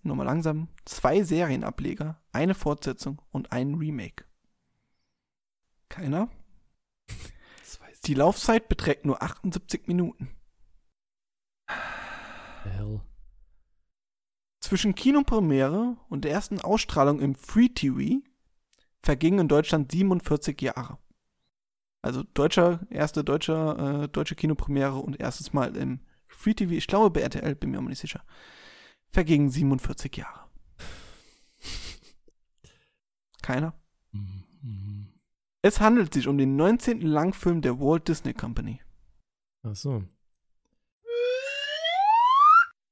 [0.01, 0.69] Nochmal langsam.
[0.85, 4.23] Zwei Serienableger, eine Fortsetzung und einen Remake.
[5.89, 6.29] Keiner?
[8.05, 10.29] Die Laufzeit beträgt nur 78 Minuten.
[12.63, 13.01] Hell.
[14.61, 18.21] Zwischen Kinopremiere und der ersten Ausstrahlung im Free TV
[19.05, 20.97] vergingen in Deutschland 47 Jahre.
[22.01, 27.11] Also deutscher, erste deutscher, äh, deutsche Kinopremiere und erstes Mal im Free TV, ich glaube
[27.11, 28.23] bei RTL, bin mir aber nicht sicher,
[29.11, 30.45] vergingen 47 Jahre.
[33.41, 33.73] Keiner?
[34.11, 35.13] Mhm.
[35.61, 37.01] Es handelt sich um den 19.
[37.01, 38.81] Langfilm der Walt Disney Company.
[39.63, 40.03] Ach so.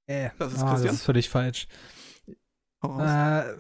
[0.05, 0.87] Äh, Das ist ah, Christian?
[0.87, 1.67] das ist völlig falsch.
[2.83, 3.53] Äh,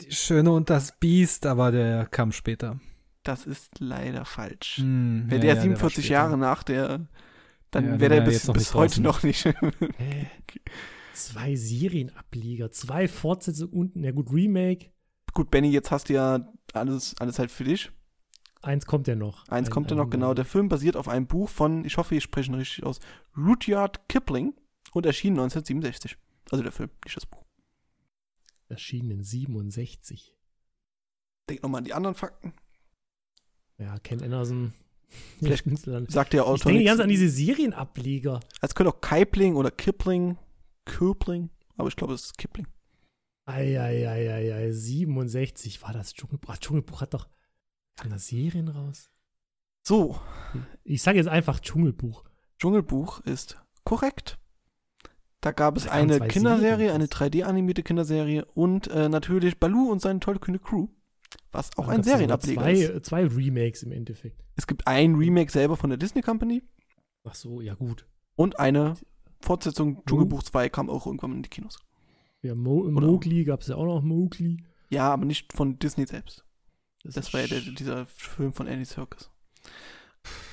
[0.00, 2.80] die Schöne und das Biest, aber der kam später.
[3.22, 4.78] Das ist leider falsch.
[4.78, 6.12] Hm, Wäre ja, der ja, war 47 später.
[6.14, 7.06] Jahre nach der,
[7.70, 9.02] dann Ja, wäre der bis, noch bis nicht heute draußen.
[9.02, 9.44] noch nicht.
[9.96, 10.26] Hä?
[11.14, 14.90] Zwei Serienableger, zwei Fortsetzungen und, na gut, Remake.
[15.32, 17.90] Gut, Benny, jetzt hast du ja alles, alles halt für dich.
[18.62, 19.46] Eins kommt ja noch.
[19.48, 20.34] Eins Ein- kommt ja noch, genau.
[20.34, 22.98] Der Film basiert auf einem Buch von, ich hoffe, ich spreche ihn richtig aus,
[23.36, 24.54] Rudyard Kipling
[24.92, 26.16] und erschien 1967.
[26.50, 27.43] Also der Film, nicht das Buch.
[28.68, 30.34] Erschienen in 67.
[31.48, 32.54] Denk nochmal an die anderen Fakten.
[33.78, 34.72] Ja, Ken Anderson.
[35.38, 35.80] Vielleicht Ich
[36.12, 36.90] Sagt der ich Autor denke nichts.
[36.90, 38.40] ganz an diese Serienableger.
[38.60, 40.38] Es könnte auch Kipling oder Kipling,
[40.86, 42.66] Kipling, aber ich glaube, es ist Kipling.
[43.46, 46.50] Eieieiei, 67 war das Dschungelbuch.
[46.54, 47.28] Ach, Dschungelbuch hat doch.
[47.96, 49.10] Kam da Serien raus?
[49.86, 50.18] So,
[50.82, 52.24] Ich sage jetzt einfach Dschungelbuch.
[52.58, 54.38] Dschungelbuch ist korrekt.
[55.44, 56.92] Da gab es eine Kinderserie, Serien.
[56.92, 60.88] eine 3D-animierte Kinderserie und äh, natürlich Baloo und seine tolle kühne Crew,
[61.52, 63.04] was auch Da ein gab's ja Serienableger zwei, ist.
[63.04, 64.42] Zwei Remakes im Endeffekt.
[64.56, 66.62] Es gibt ein Remake selber von der Disney Company
[67.24, 68.06] Ach so, ja gut.
[68.36, 68.94] und eine
[69.42, 71.78] Fortsetzung Dschungelbuch 2 kam auch irgendwann in die Kinos.
[72.40, 74.64] Ja, Mo Oder- Mowgli gab es ja auch noch Mowgli.
[74.88, 76.42] Ja, aber nicht von Disney selbst.
[77.02, 79.30] Das, Das war ja der, dieser Film von Andy Serkis.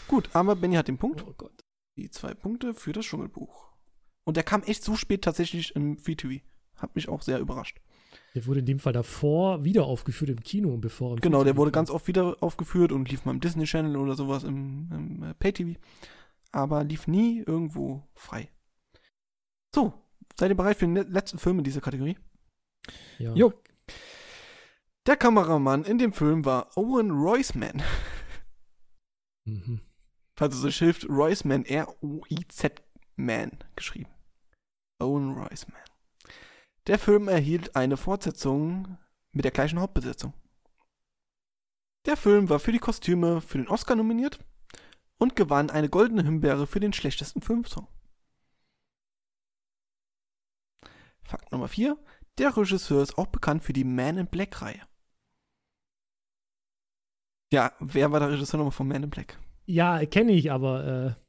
[0.09, 1.25] Gut, aber Benny hat den Punkt.
[1.25, 1.63] Oh Gott.
[1.95, 3.70] Die zwei Punkte für das Dschungelbuch.
[4.23, 6.43] Und der kam echt so spät tatsächlich im Free TV.
[6.75, 7.79] Hat mich auch sehr überrascht.
[8.35, 11.71] Der wurde in dem Fall davor wieder aufgeführt im Kino, bevor im Genau, der wurde
[11.71, 15.33] ganz oft wieder aufgeführt und lief mal im Disney Channel oder sowas im, im äh,
[15.33, 15.79] Pay-TV.
[16.51, 18.49] Aber lief nie irgendwo frei.
[19.73, 19.93] So,
[20.37, 22.17] seid ihr bereit für den le- letzten Film in dieser Kategorie?
[23.19, 23.33] Ja.
[23.33, 23.53] Jo.
[25.07, 27.81] Der Kameramann in dem Film war Owen Roisman.
[29.45, 29.81] Mhm.
[30.39, 32.81] Also so hilft Roisman, R-O-I-Z
[33.15, 34.11] Man geschrieben.
[34.99, 35.81] Owen Roisman.
[36.87, 38.97] Der Film erhielt eine Fortsetzung
[39.31, 40.33] mit der gleichen Hauptbesetzung.
[42.05, 44.39] Der Film war für die Kostüme für den Oscar nominiert
[45.17, 47.87] und gewann eine goldene Himbeere für den schlechtesten Filmsong.
[51.23, 51.97] Fakt Nummer 4.
[52.39, 54.81] Der Regisseur ist auch bekannt für die Man in Black Reihe.
[57.53, 59.37] Ja, wer war der Regisseur nochmal von Man in Black?
[59.65, 61.21] Ja, kenne ich, aber äh.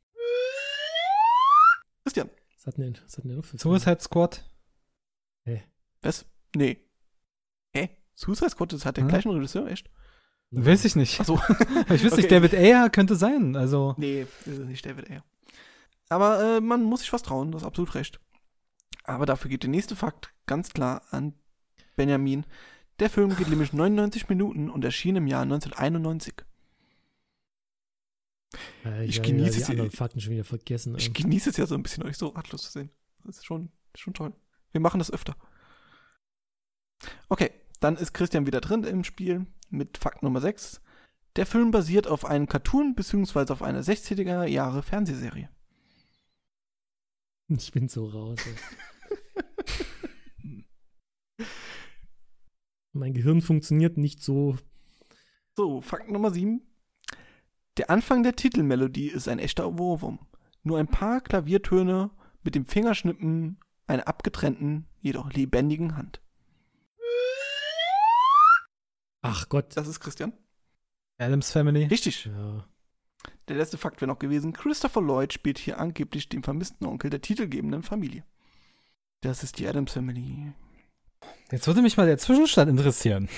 [2.65, 3.79] Was hat denn, was hat denn der noch für Filme?
[3.79, 4.49] Suicide Squad.
[6.03, 6.27] Was?
[6.57, 6.79] Nee.
[7.75, 7.91] Hä?
[8.15, 9.09] Suicide Squad, das hat den Hm?
[9.11, 9.89] gleichen Regisseur, echt?
[10.51, 11.21] Weiß ich nicht.
[11.21, 11.41] Achso.
[11.91, 12.17] Ich wüsste Okay.
[12.17, 13.57] nicht, David Ayer könnte sein.
[13.57, 15.25] Also, nee, das ist nicht David Ayer.
[16.09, 18.21] Aber äh, man muss sich was trauen, das ist absolut recht.
[19.05, 21.35] Aber dafür geht der nächste Fakt ganz klar an
[21.97, 22.45] Benjamin.
[22.99, 26.35] Der Film geht nämlich 99 Minuten und erschien im Jahr 1991.
[28.85, 30.95] Äh, Ich ja, genieße ja, es- die anderen Fakten schon wieder vergessen.
[30.97, 31.13] Ich ey.
[31.13, 32.91] genieße es ja so ein bisschen, euch so ratlos zu sehen.
[33.25, 34.33] Das ist schon, schon toll.
[34.73, 35.37] Wir machen das öfter.
[37.29, 40.81] Okay, dann ist Christian wieder drin im Spiel mit Fakt Nummer 6.
[41.37, 43.53] Der Film basiert auf einem Cartoon bzw.
[43.53, 45.49] auf einer 60er Jahre Fernsehserie.
[47.49, 48.39] Ich bin so raus.
[52.93, 54.57] Mein Gehirn funktioniert nicht so.
[55.57, 56.61] So, Fakt Nummer 7.
[57.79, 60.19] Der Anfang der Titelmelodie ist ein echter Ohrwurm.
[60.63, 62.11] Nur ein paar Klaviertöne
[62.43, 66.21] mit dem Fingerschnippen einer abgetrennten, jedoch lebendigen Hand.
[69.23, 69.77] Ach Gott.
[69.77, 70.33] Das ist Christian.
[71.19, 71.85] Adams Family.
[71.85, 72.27] Richtig.
[72.27, 72.67] Ja.
[73.49, 77.21] Der letzte Fakt wäre noch gewesen, Christopher Lloyd spielt hier angeblich den vermissten Onkel der
[77.21, 78.25] titelgebenden Familie.
[79.21, 80.53] Das ist die Adams Family.
[81.51, 83.29] Jetzt würde mich mal der Zwischenstand interessieren.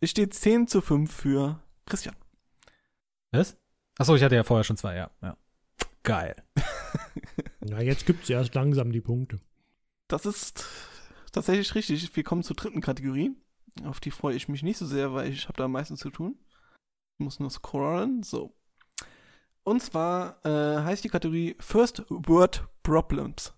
[0.00, 2.16] Es steht 10 zu 5 für Christian.
[3.36, 3.56] Was?
[3.98, 5.10] Achso, ich hatte ja vorher schon zwei, ja.
[5.22, 5.36] ja.
[6.02, 6.36] Geil.
[7.64, 9.40] ja, jetzt gibt es erst langsam die Punkte.
[10.08, 10.64] Das ist
[11.32, 12.14] tatsächlich richtig.
[12.14, 13.36] Wir kommen zur dritten Kategorie.
[13.84, 16.10] Auf die freue ich mich nicht so sehr, weil ich habe da am meisten zu
[16.10, 16.36] tun.
[17.18, 18.22] Ich muss nur scrollen.
[18.22, 18.54] So.
[19.64, 23.52] Und zwar äh, heißt die Kategorie First Word Problems.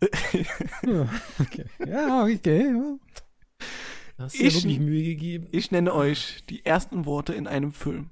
[0.82, 1.66] Ja, okay.
[1.86, 2.74] Ja, okay.
[4.20, 5.48] Hast du Ich- wirklich Mühe gegeben?
[5.50, 8.10] Ich nenne euch die ersten Worte in einem Film.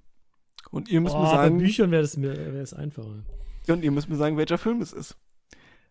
[0.70, 3.24] Und ihr müsst Oh, mir bei sagen, Büchern wäre es wär es einfacher.
[3.68, 5.16] und ihr müsst mir sagen, welcher Film es ist.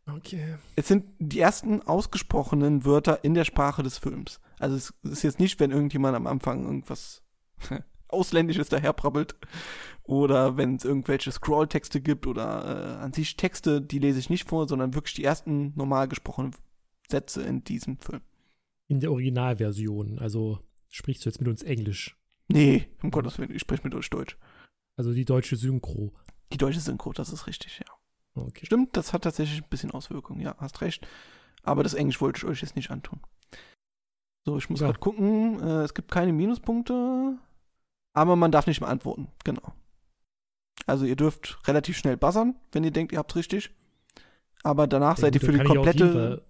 [0.10, 0.56] Okay.
[0.76, 4.40] Es sind die ersten ausgesprochenen Wörter in der Sprache des Films.
[4.60, 7.22] Also es ist jetzt nicht, wenn irgendjemand am Anfang irgendwas
[8.08, 9.36] Ausländisches daherprabbelt
[10.04, 14.48] oder wenn es irgendwelche Scrolltexte gibt oder äh, an sich Texte, die lese ich nicht
[14.48, 16.56] vor, sondern wirklich die ersten normal gesprochenen
[17.10, 18.22] Sätze in diesem Film.
[18.88, 20.20] In der Originalversion.
[20.20, 22.16] Also sprichst du jetzt mit uns Englisch.
[22.48, 24.38] Nee, um Gottes Willen, ich spreche mit euch Deutsch.
[24.96, 26.14] Also die deutsche Synchro.
[26.54, 28.42] Die deutsche Synchro, das ist richtig, ja.
[28.42, 28.66] Okay.
[28.66, 31.06] Stimmt, das hat tatsächlich ein bisschen Auswirkungen, ja, hast recht.
[31.64, 33.20] Aber das Englisch wollte ich euch jetzt nicht antun.
[34.46, 34.88] So, ich muss Ja.
[34.88, 35.60] gerade gucken.
[35.62, 37.38] Äh, es gibt keine Minuspunkte,
[38.14, 39.28] aber man darf nicht mehr antworten.
[39.44, 39.74] Genau.
[40.86, 43.72] Also ihr dürft relativ schnell buzzern, wenn ihr denkt, ihr habt's richtig.
[44.64, 46.46] Aber danach Ja, seid ihr gut, für die komplette,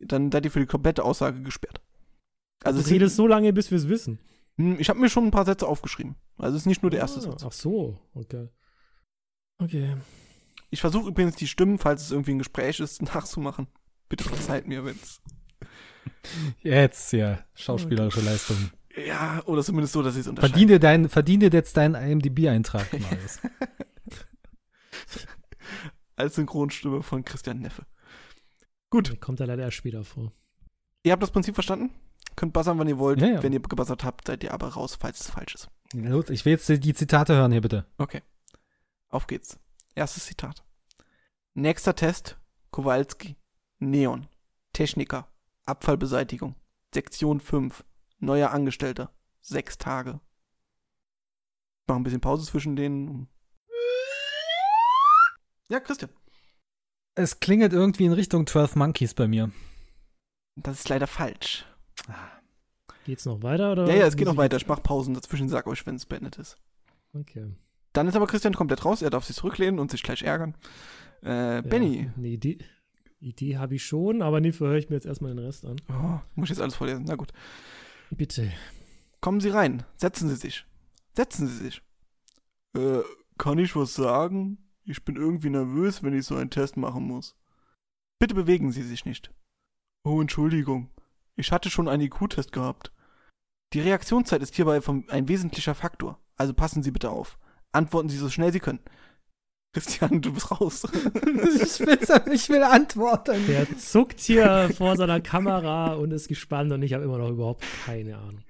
[0.00, 1.80] dann seid ihr für die komplette Aussage gesperrt.
[2.62, 4.18] Also Also es du redest so lange, bis wir es wissen.
[4.56, 6.16] Hm, ich habe mir schon ein paar Sätze aufgeschrieben.
[6.38, 7.44] Also es ist nicht nur der erste Ah, Satz.
[7.44, 8.48] Ach so, okay.
[9.58, 9.96] Okay.
[10.70, 13.66] Ich versuche übrigens die Stimmen, falls es irgendwie ein Gespräch ist, nachzumachen.
[14.08, 15.20] Bitte verzeiht mir, wenn's.
[16.62, 17.44] Jetzt, ja.
[17.54, 18.70] Schauspielerische Leistung.
[19.06, 20.52] Ja, oder zumindest so, dass ich es unterscheide.
[20.52, 23.38] Verdien dir, dein, verdien dir jetzt deinen IMDb-Eintrag, Marius.
[26.16, 27.86] als Synchronstimme von Christian Neffe.
[28.90, 30.32] Gut, Der kommt da leider erst später vor.
[31.04, 31.90] ihr habt das Prinzip verstanden?
[32.36, 33.20] Könnt buzzern, wann ihr wollt.
[33.20, 33.42] Ja, ja.
[33.42, 35.70] Wenn ihr gebuzzert habt, seid ihr aber raus, falls es falsch ist.
[35.92, 37.86] Gut, Ich will jetzt die Zitate hören hier, bitte.
[37.98, 38.22] Okay.
[39.08, 39.58] Auf geht's.
[39.94, 40.64] Erstes Zitat.
[41.54, 42.38] Nächster Test.
[42.70, 43.36] Kowalski.
[43.78, 44.28] Neon.
[44.72, 45.26] Techniker.
[45.66, 46.54] Abfallbeseitigung.
[46.94, 47.84] Sektion 5.
[48.20, 49.12] Neuer Angestellter.
[49.40, 50.20] Sechs Tage.
[51.80, 53.28] Ich mach ein bisschen Pause zwischen denen.
[55.68, 56.10] Ja, Christian.
[57.14, 59.50] Es klingelt irgendwie in Richtung 12 Monkeys bei mir.
[60.56, 61.64] Das ist leider falsch.
[63.04, 63.72] Geht's noch weiter?
[63.72, 64.56] Oder Ja, ja, es geht noch weiter.
[64.56, 66.56] Ich mach Pausen dazwischen, sag euch, wenn es beendet ist.
[67.12, 67.46] Okay.
[67.92, 69.02] Dann ist aber Christian komplett raus.
[69.02, 70.54] Er darf sich zurücklehnen und sich gleich ärgern.
[71.22, 72.04] Äh, Benny.
[72.04, 72.58] Ja, eine Idee,
[73.20, 75.76] Idee habe ich schon, aber nee, höre ich mir jetzt erstmal den Rest an.
[75.88, 77.04] Oh, muss ich jetzt alles vorlesen?
[77.06, 77.32] Na gut.
[78.10, 78.52] Bitte.
[79.20, 79.82] Kommen Sie rein.
[79.96, 80.64] Setzen Sie sich.
[81.16, 81.82] Setzen Sie sich.
[82.76, 83.00] Äh,
[83.38, 84.58] kann ich was sagen?
[84.84, 87.36] Ich bin irgendwie nervös, wenn ich so einen Test machen muss.
[88.18, 89.32] Bitte bewegen Sie sich nicht.
[90.04, 90.90] Oh, Entschuldigung.
[91.36, 92.92] Ich hatte schon einen IQ-Test gehabt.
[93.72, 96.18] Die Reaktionszeit ist hierbei vom, ein wesentlicher Faktor.
[96.36, 97.38] Also passen Sie bitte auf.
[97.72, 98.80] Antworten Sie so schnell Sie können.
[99.72, 100.84] Christian, du bist raus.
[100.84, 101.98] ich, will,
[102.32, 103.46] ich will antworten.
[103.46, 107.64] Der zuckt hier vor seiner Kamera und ist gespannt und ich habe immer noch überhaupt
[107.84, 108.42] keine Ahnung.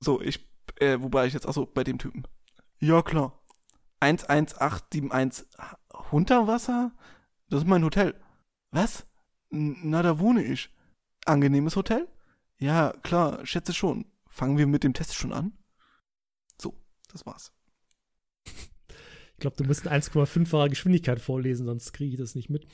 [0.00, 0.46] So, ich,
[0.80, 2.24] äh, wobei ich jetzt, achso, bei dem Typen.
[2.80, 3.41] Ja, klar.
[4.02, 5.46] 11871
[6.10, 6.92] Hunterwasser?
[7.48, 8.14] Das ist mein Hotel.
[8.70, 9.06] Was?
[9.50, 10.70] Na, da wohne ich.
[11.24, 12.08] Angenehmes Hotel?
[12.58, 14.06] Ja, klar, schätze schon.
[14.28, 15.52] Fangen wir mit dem Test schon an?
[16.60, 16.74] So,
[17.12, 17.52] das war's.
[18.44, 22.66] Ich glaube, du musst in 1,5-facher Geschwindigkeit vorlesen, sonst kriege ich das nicht mit.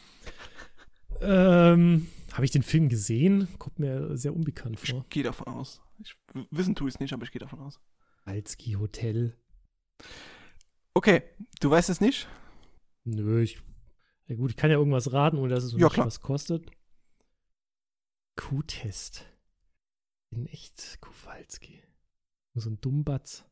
[1.20, 3.48] Ähm, habe ich den Film gesehen?
[3.58, 5.04] Kommt mir sehr unbekannt Ich vor.
[5.08, 5.80] gehe davon aus.
[5.98, 6.14] Ich,
[6.50, 7.80] wissen tue ich es nicht, aber ich gehe davon aus.
[8.24, 9.36] Alski Hotel.
[10.98, 11.22] Okay,
[11.60, 12.26] du weißt es nicht?
[13.04, 13.62] Nö, ich.
[14.26, 16.68] Ja gut, ich kann ja irgendwas raten, ohne dass es Ja, was kostet.
[18.34, 19.24] Q-Test.
[20.30, 21.80] In echt Kowalski.
[22.54, 23.44] So ein Dummbatz.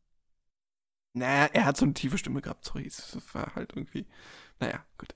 [1.14, 2.84] Naja, er hat so eine tiefe Stimme gehabt, sorry.
[2.86, 4.06] Es war halt irgendwie.
[4.58, 5.14] Naja, gut.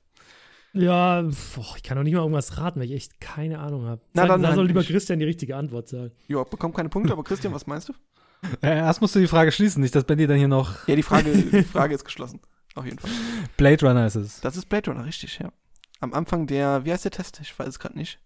[0.72, 4.00] Ja, boah, ich kann doch nicht mal irgendwas raten, weil ich echt keine Ahnung habe.
[4.12, 4.84] Na, Da, dann da halt soll lieber.
[4.84, 6.12] Christian die richtige Antwort sagen.
[6.28, 7.92] Ja, bekommt keine Punkte, aber Christian, was meinst du?
[8.62, 10.74] Äh, erst musst du die Frage schließen, nicht, dass Benny dann hier noch.
[10.88, 12.40] Ja, die Frage, die Frage ist geschlossen.
[12.74, 13.10] Auf jeden Fall.
[13.56, 14.40] Blade Runner ist es.
[14.40, 15.52] Das ist Blade Runner, richtig, ja.
[16.00, 17.40] Am Anfang der, wie heißt der Test?
[17.42, 18.18] Ich weiß es gerade nicht.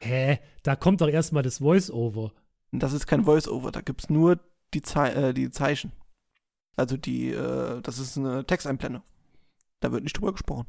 [0.00, 0.40] Hä?
[0.62, 2.32] Da kommt doch erstmal das Voice-Over.
[2.72, 4.40] Das ist kein Voice-Over, da gibt's nur
[4.74, 5.92] die, Zei äh, die Zeichen.
[6.76, 9.02] Also die, äh, das ist eine Texteinblende.
[9.80, 10.66] Da wird nicht drüber gesprochen.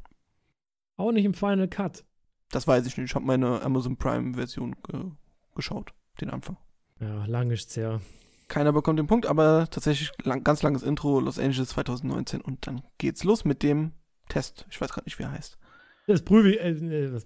[0.96, 2.04] Auch nicht im Final Cut.
[2.50, 3.10] Das weiß ich nicht.
[3.10, 5.10] Ich habe meine Amazon Prime-Version ge
[5.54, 6.56] geschaut, den Anfang.
[7.00, 8.00] Ja, lang ist's her.
[8.48, 12.82] Keiner bekommt den Punkt, aber tatsächlich lang, ganz langes Intro, Los Angeles 2019 und dann
[12.98, 13.92] geht's los mit dem
[14.28, 14.66] Test.
[14.70, 15.58] Ich weiß gerade nicht, wie er heißt.
[16.06, 16.60] Das prüfe ich.
[16.60, 17.20] Äh, äh,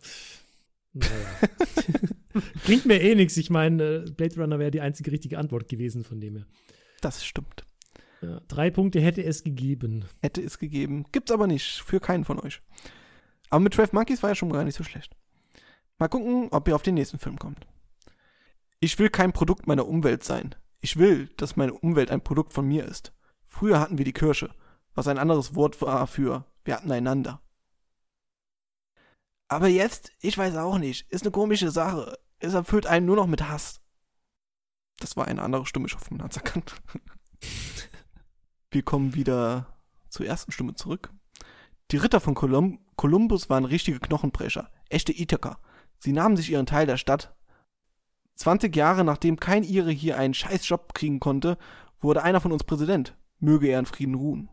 [0.93, 1.11] naja.
[2.65, 3.37] Klingt mir eh nix.
[3.37, 6.47] Ich meine, äh, Blade Runner wäre die einzige richtige Antwort gewesen von dem her.
[7.01, 7.65] Das stimmt.
[8.21, 10.05] Ja, drei Punkte hätte es gegeben.
[10.21, 11.05] Hätte es gegeben.
[11.13, 11.83] Gibt's aber nicht.
[11.83, 12.61] Für keinen von euch.
[13.51, 15.17] Aber mit 12 Monkeys war ja schon gar nicht so schlecht.
[15.99, 17.67] Mal gucken, ob ihr auf den nächsten Film kommt.
[18.81, 20.55] Ich will kein Produkt meiner Umwelt sein.
[20.81, 23.13] Ich will, dass meine Umwelt ein Produkt von mir ist.
[23.47, 24.55] Früher hatten wir die Kirche,
[24.95, 27.41] was ein anderes Wort war für wir hatten einander.
[29.49, 32.19] Aber jetzt, ich weiß auch nicht, ist eine komische Sache.
[32.41, 33.81] Es erfüllt einen nur noch mit Hass.
[34.99, 36.75] Das war eine andere Stimme, ich hoffe, man hat's erkannt.
[38.71, 39.79] Wir kommen wieder
[40.11, 41.11] zur ersten Stimme zurück.
[41.91, 45.59] Die Ritter von Colum Columbus waren richtige Knochenbrecher, echte Ithaker.
[46.01, 47.35] Sie nahmen sich ihren Teil der Stadt.
[48.39, 51.59] 20 Jahre nachdem kein Ire hier einen scheiß Job kriegen konnte,
[52.01, 53.17] wurde einer von uns Präsident.
[53.41, 54.49] Möge er in Frieden ruhen.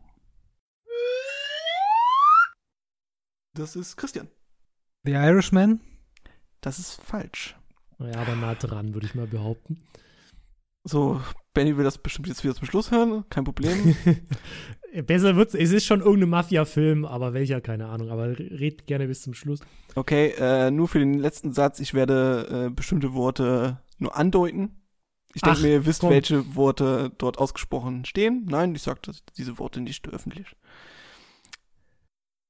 [3.54, 4.28] Das ist Christian.
[5.04, 5.80] The Irishman?
[6.60, 7.56] Das ist falsch.
[7.98, 9.82] Naja, aber nah dran, würde ich mal behaupten.
[10.84, 11.20] So,
[11.54, 13.24] Benny will das bestimmt jetzt wieder zum Schluss hören.
[13.30, 13.96] Kein Problem.
[15.02, 15.54] Besser wird's.
[15.54, 18.10] Es ist schon irgendein Mafia-Film, aber welcher, keine Ahnung.
[18.10, 19.60] Aber red gerne bis zum Schluss.
[19.94, 21.80] Okay, äh, nur für den letzten Satz.
[21.80, 24.82] Ich werde äh, bestimmte Worte nur andeuten.
[25.34, 26.10] Ich denke mir, ihr wisst, komm.
[26.10, 28.46] welche Worte dort ausgesprochen stehen.
[28.48, 29.00] Nein, ich sage
[29.36, 30.46] diese Worte nicht öffentlich.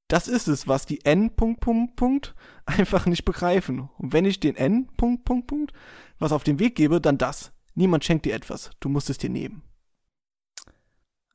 [0.09, 1.35] Das ist es, was die N.
[1.35, 3.89] Punkt, Punkt, Punkt einfach nicht begreifen.
[3.99, 4.89] Und wenn ich den N.
[4.97, 5.73] Punkt, Punkt, Punkt
[6.19, 7.53] was auf den Weg gebe, dann das.
[7.75, 8.71] Niemand schenkt dir etwas.
[8.81, 9.63] Du musst es dir nehmen.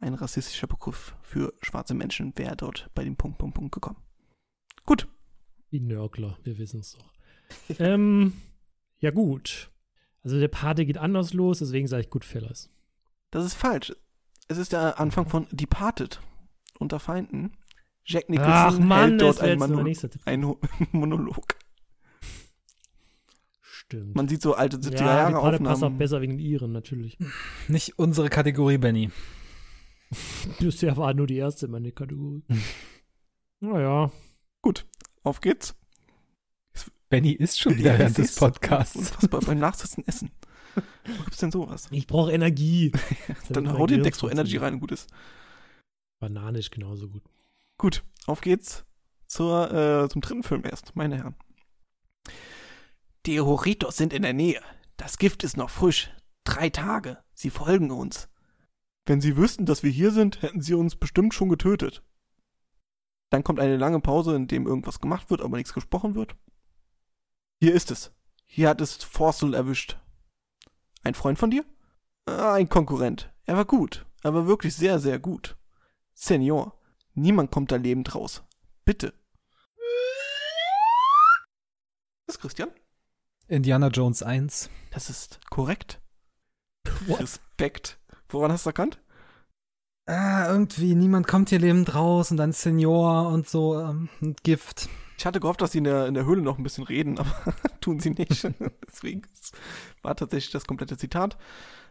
[0.01, 3.97] Ein rassistischer Begriff für schwarze Menschen wäre dort bei dem Punkt, Punkt, Punkt gekommen.
[4.85, 5.07] Gut.
[5.71, 7.13] Die Nörgler, wir wissen es doch.
[7.79, 8.33] ähm,
[8.99, 9.71] ja, gut.
[10.23, 12.69] Also der Pate geht anders los, deswegen sage ich Goodfellas.
[13.29, 13.93] Das ist falsch.
[14.47, 16.19] Es ist der Anfang von Departed.
[16.79, 17.51] Unter Feinden.
[18.03, 20.21] Jack Nicholson Ach Mann, hält das dort einen Mono nächster Tipp.
[20.25, 20.59] ein Ho-
[20.91, 21.55] Monolog.
[23.61, 24.15] Stimmt.
[24.15, 25.97] Man sieht so alte 70er ja, Jahre die Pate passt auch Aufnahmen.
[25.99, 27.17] besser wegen den Iren, natürlich.
[27.67, 29.11] Nicht unsere Kategorie, Benny.
[30.59, 32.43] Bisher war nur die erste in meiner Kategorie.
[33.59, 34.11] naja.
[34.61, 34.85] Gut,
[35.23, 35.75] auf geht's.
[37.09, 38.35] Benny ist schon wieder Ja, während des.
[38.35, 38.95] Podcasts.
[38.95, 40.31] Unfassbar, beim Nachsitzen essen.
[41.05, 41.87] Wo gibt's denn sowas?
[41.91, 42.91] Ich brauche Energie.
[43.49, 45.09] Dann hau dir Dextro Energy rein, gut ist.
[46.19, 47.23] Banane ist genauso gut.
[47.77, 48.85] Gut, auf geht's
[49.25, 51.35] zur, äh, zum dritten Film erst, meine Herren.
[53.25, 54.61] Die Horitos sind in der Nähe.
[54.97, 56.11] Das Gift ist noch frisch.
[56.43, 57.17] Drei Tage.
[57.33, 58.29] Sie folgen uns.
[59.11, 62.01] Wenn sie wüssten, dass wir hier sind, hätten sie uns bestimmt schon getötet.
[63.29, 66.37] Dann kommt eine lange Pause, in dem irgendwas gemacht wird, aber nichts gesprochen wird.
[67.59, 68.13] Hier ist es.
[68.45, 69.97] Hier hat es Forstel erwischt.
[71.03, 71.65] Ein Freund von dir?
[72.25, 73.33] Ah, ein Konkurrent.
[73.43, 74.05] Er war gut.
[74.23, 75.57] Er war wirklich sehr, sehr gut.
[76.13, 76.79] Senior,
[77.13, 78.43] niemand kommt da lebend raus.
[78.85, 79.13] Bitte.
[82.27, 82.71] Das ist Christian.
[83.49, 84.69] Indiana Jones 1.
[84.91, 85.99] Das ist korrekt.
[87.07, 87.19] What?
[87.19, 87.99] Respekt.
[88.31, 88.99] Woran hast du erkannt?
[90.07, 94.89] Ah, irgendwie, niemand kommt hier lebend raus und dann Senior und so, ähm, und Gift.
[95.17, 97.53] Ich hatte gehofft, dass sie in der, in der Höhle noch ein bisschen reden, aber
[97.81, 98.49] tun sie nicht.
[98.87, 99.51] Deswegen es
[100.01, 101.37] war tatsächlich das komplette Zitat.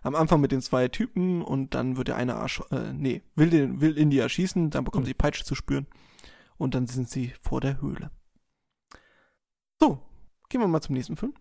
[0.02, 3.50] Am Anfang mit den zwei Typen und dann wird der eine ersch äh, nee, will,
[3.50, 5.86] den, will Indy erschießen, dann bekommen sie Peitsche zu spüren
[6.56, 8.10] und dann sind sie vor der Höhle.
[9.78, 10.02] So,
[10.48, 11.34] gehen wir mal zum nächsten Film.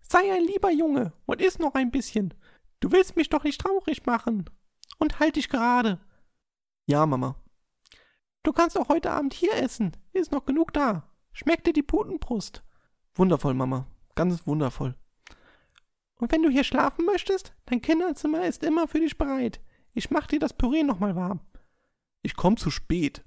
[0.00, 2.34] Sei ein lieber Junge und iss noch ein bisschen.
[2.80, 4.48] Du willst mich doch nicht traurig machen.
[4.98, 6.00] Und halt dich gerade.
[6.86, 7.36] Ja, Mama.
[8.42, 9.96] Du kannst auch heute Abend hier essen.
[10.12, 11.08] Ist noch genug da.
[11.32, 12.62] Schmeckt dir die Putenbrust.
[13.14, 13.86] Wundervoll, Mama.
[14.14, 14.94] Ganz wundervoll.
[16.16, 19.60] Und wenn du hier schlafen möchtest, dein Kinderzimmer ist immer für dich bereit.
[19.94, 21.40] Ich mach dir das Püree nochmal warm.
[22.22, 23.24] Ich komm zu spät.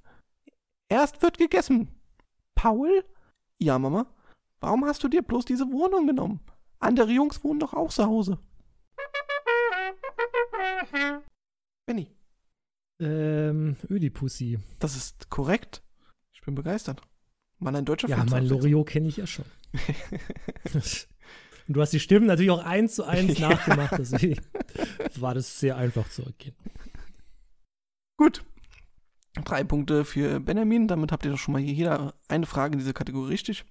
[0.89, 1.89] Erst wird gegessen.
[2.55, 3.03] Paul?
[3.57, 4.05] Ja, Mama.
[4.59, 6.39] Warum hast du dir bloß diese Wohnung genommen?
[6.79, 8.39] Andere Jungs wohnen doch auch zu Hause.
[11.93, 12.07] Benny,
[12.99, 14.59] Ähm, Ödipussy.
[14.79, 15.83] das ist korrekt.
[16.31, 17.01] Ich bin begeistert.
[17.59, 18.47] Mann, ein deutscher Ja, Film zur mein.
[18.47, 19.45] Loriot kenne ich ja schon.
[20.73, 23.49] Und du hast die Stimmen natürlich auch eins zu eins Ja.
[23.49, 24.41] nachgemacht, deswegen
[25.15, 26.57] war das sehr einfach zu erkennen.
[28.17, 28.43] Gut.
[29.45, 30.87] Drei Punkte für Benjamin.
[30.87, 33.65] Damit habt ihr doch schon mal hier jeder eine Frage in dieser Kategorie richtig.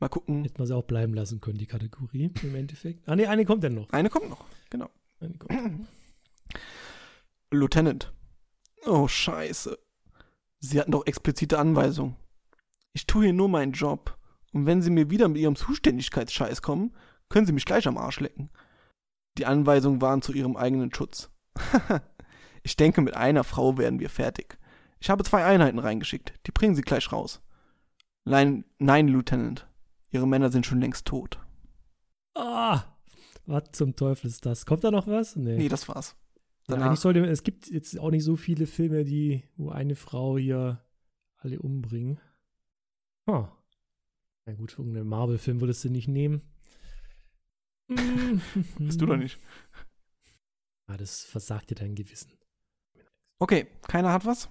[0.00, 0.42] Mal gucken.
[0.44, 3.08] Hätten wir sie auch bleiben lassen können, die Kategorie im Endeffekt.
[3.08, 3.90] Ah, nee, eine kommt denn noch.
[3.90, 4.44] Eine kommt noch.
[4.70, 4.90] Genau.
[5.20, 5.52] Eine kommt.
[7.52, 8.12] Lieutenant.
[8.86, 9.78] Oh, scheiße.
[10.58, 12.16] Sie hatten doch explizite Anweisungen.
[12.92, 14.18] Ich tue hier nur meinen Job.
[14.52, 16.94] Und wenn Sie mir wieder mit Ihrem Zuständigkeitsscheiß kommen,
[17.28, 18.50] können Sie mich gleich am Arsch lecken.
[19.38, 21.30] Die Anweisungen waren zu Ihrem eigenen Schutz.
[22.62, 24.58] ich denke, mit einer Frau werden wir fertig.
[25.00, 26.34] Ich habe zwei Einheiten reingeschickt.
[26.46, 27.40] Die bringen Sie gleich raus.
[28.24, 29.66] Nein, nein, Lieutenant.
[30.10, 31.38] Ihre Männer sind schon längst tot.
[32.34, 32.84] Ah,
[33.46, 34.66] was zum Teufel ist das?
[34.66, 35.36] Kommt da noch was?
[35.36, 35.56] Nee.
[35.56, 36.14] Nee, das war's.
[36.68, 40.38] Ja, eigentlich sollte, es gibt jetzt auch nicht so viele Filme, die, wo eine Frau
[40.38, 40.84] hier
[41.36, 42.20] alle umbringen.
[43.26, 43.48] Ah.
[44.46, 46.42] Na gut, irgendeinen Marvel-Film würdest du nicht nehmen.
[48.78, 49.38] Bist du doch nicht.
[50.86, 52.32] Ah, das versagt dir dein Gewissen.
[53.38, 54.48] Okay, keiner hat was?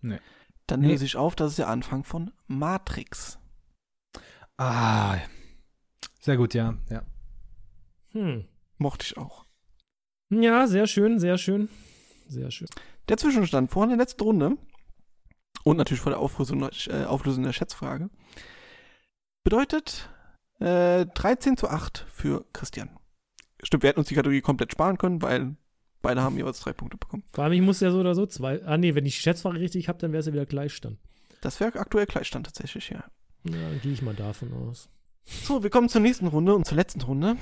[0.00, 0.18] Nee.
[0.66, 0.92] Dann Nee.
[0.92, 3.38] löse ich auf, das ist der Anfang von Matrix.
[4.56, 5.18] Ah,
[6.20, 6.78] sehr gut, ja.
[6.88, 7.04] ja.
[8.10, 8.46] Hm.
[8.78, 9.46] Mochte ich auch.
[10.30, 11.68] Ja, sehr schön, sehr schön.
[12.28, 12.68] Sehr schön.
[13.08, 14.56] Der Zwischenstand vor der letzten Runde
[15.64, 18.08] und natürlich vor der Auflösung, äh, Auflösung der Schätzfrage
[19.42, 20.08] bedeutet
[20.60, 22.90] äh, 13 zu 8 für Christian.
[23.62, 25.56] Stimmt, wir hätten uns die Kategorie komplett sparen können, weil
[26.02, 27.24] beide haben jeweils drei Punkte bekommen.
[27.32, 28.64] Vor allem, ich muss ja so oder so zwei.
[28.64, 30.98] Ah, nee, wenn ich die Schätzfrage richtig habe, dann wäre es ja wieder Gleichstand.
[31.40, 33.04] Das wäre aktuell Gleichstand tatsächlich, ja.
[33.44, 34.88] Ja, dann gehe ich mal davon aus.
[35.24, 37.36] So, wir kommen zur nächsten Runde und zur letzten Runde.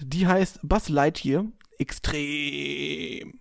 [0.00, 1.44] Die heißt Buzz Lightyear
[1.80, 3.40] Extrem.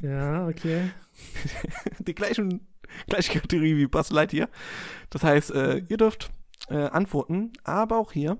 [0.00, 0.92] Ja, okay.
[1.98, 2.68] die gleichen,
[3.08, 4.48] gleiche Kategorie wie Buzz Lightyear.
[5.10, 6.30] Das heißt, äh, ihr dürft
[6.68, 8.38] äh, antworten, aber auch hier,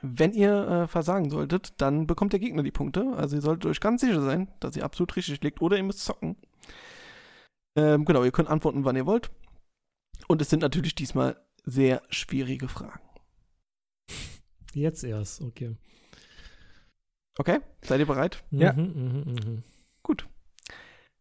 [0.00, 3.12] wenn ihr äh, versagen solltet, dann bekommt der Gegner die Punkte.
[3.16, 6.04] Also ihr solltet euch ganz sicher sein, dass ihr absolut richtig liegt oder ihr müsst
[6.04, 6.36] zocken.
[7.78, 9.30] Ähm, genau, ihr könnt antworten, wann ihr wollt.
[10.26, 13.00] Und es sind natürlich diesmal sehr schwierige Fragen.
[14.74, 15.76] Jetzt erst, okay.
[17.38, 18.44] Okay, seid ihr bereit?
[18.50, 18.72] Ja.
[18.72, 19.62] Mhm, mhm, mhm.
[20.02, 20.28] Gut.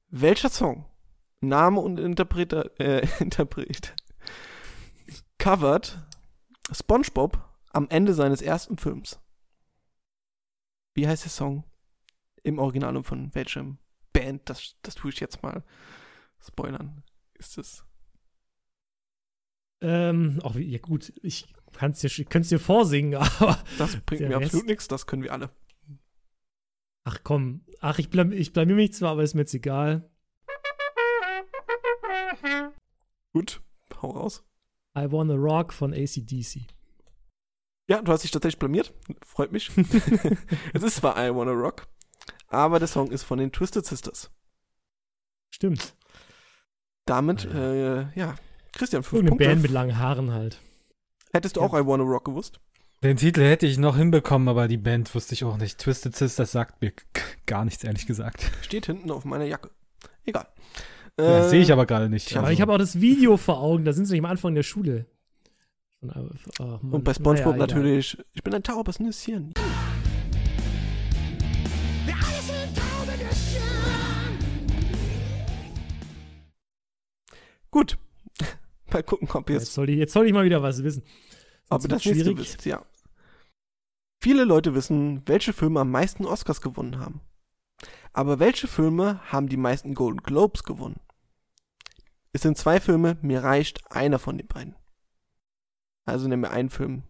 [0.09, 0.85] Welcher Song,
[1.39, 3.93] Name und Interpreter, äh, Interpret,
[5.37, 5.97] covert
[6.71, 7.39] SpongeBob
[7.71, 9.19] am Ende seines ersten Films?
[10.93, 11.63] Wie heißt der Song
[12.43, 13.77] im Original und von welchem
[14.11, 14.49] Band?
[14.49, 15.63] Das, das tue ich jetzt mal
[16.39, 17.03] spoilern.
[17.35, 17.85] Ist es?
[19.81, 23.57] Ähm, auch wie, ja gut, ich kann es dir, ich könnte es dir vorsingen, aber
[23.77, 24.45] Das bringt mir Rest?
[24.45, 25.49] absolut nichts, das können wir alle.
[27.03, 30.09] ach komm, ach ich, blam, ich blamier mich zwar, aber ist mir jetzt egal.
[33.33, 33.61] Gut,
[34.01, 34.43] hau raus.
[34.97, 36.61] I Wanna Rock von ACDC.
[37.87, 38.93] Ja, du hast dich tatsächlich blamiert.
[39.25, 39.71] Freut mich.
[40.73, 41.87] es ist zwar I Wanna Rock,
[42.47, 44.31] aber der Song ist von den Twisted Sisters.
[45.53, 45.95] Stimmt.
[47.05, 48.35] Damit, Ah, äh, ja,
[48.73, 49.45] Christian, fünf Irgendeine Punkte.
[49.47, 50.61] Band mit langen Haaren halt.
[51.33, 52.59] Hättest du auch I Wanna Rock gewusst?
[53.03, 55.79] Den Titel hätte ich noch hinbekommen, aber die Band wusste ich auch nicht.
[55.79, 56.93] Twisted Sisters sagt mir
[57.47, 58.51] gar nichts, ehrlich gesagt.
[58.61, 59.71] Steht hinten auf meiner Jacke.
[60.25, 60.47] Egal.
[61.19, 62.31] Ja, Äh, sehe ich aber gerade nicht.
[62.33, 64.53] Aber Also, ich habe auch das Video vor Augen, da sind sie nicht am Anfang
[64.53, 65.07] der Schule.
[66.01, 66.79] Und, äh, Mann.
[66.91, 67.75] Und bei SpongeBob Naja, egal.
[67.77, 68.17] natürlich.
[68.33, 69.53] Ich bin ein taubes Nüsschen.
[77.71, 77.97] Gut.
[78.91, 81.03] Mal gucken, ob ihr Jetzt es soll, ich, jetzt soll ich mal wieder was wissen.
[81.69, 82.65] Sonst ihr das nächste wisst.
[82.65, 82.85] Ja.
[84.19, 87.21] Viele Leute wissen, welche Filme am meisten Oscars gewonnen haben.
[88.13, 90.99] Aber welche Filme haben die meisten Golden Globes gewonnen?
[92.33, 94.75] Es sind zwei Filme, mir reicht einer von den beiden.
[96.05, 97.03] Also nimm mir einen Film,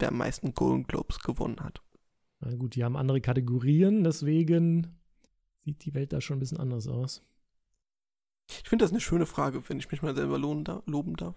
[0.00, 1.82] der am meisten Golden Globes gewonnen hat.
[2.40, 4.98] Na gut, die haben andere Kategorien, deswegen
[5.64, 7.22] sieht die Welt da schon ein bisschen anders aus.
[8.62, 11.36] Ich finde das eine schöne Frage, wenn ich mich mal selber lohnen da, loben darf.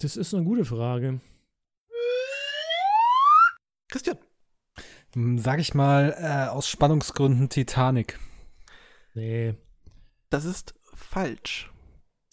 [0.00, 1.20] Das ist eine gute Frage.
[3.90, 4.18] Christian,
[5.14, 8.18] hm, Sag ich mal, äh, aus Spannungsgründen Titanic.
[9.14, 9.54] Nee,
[10.30, 11.70] das ist falsch.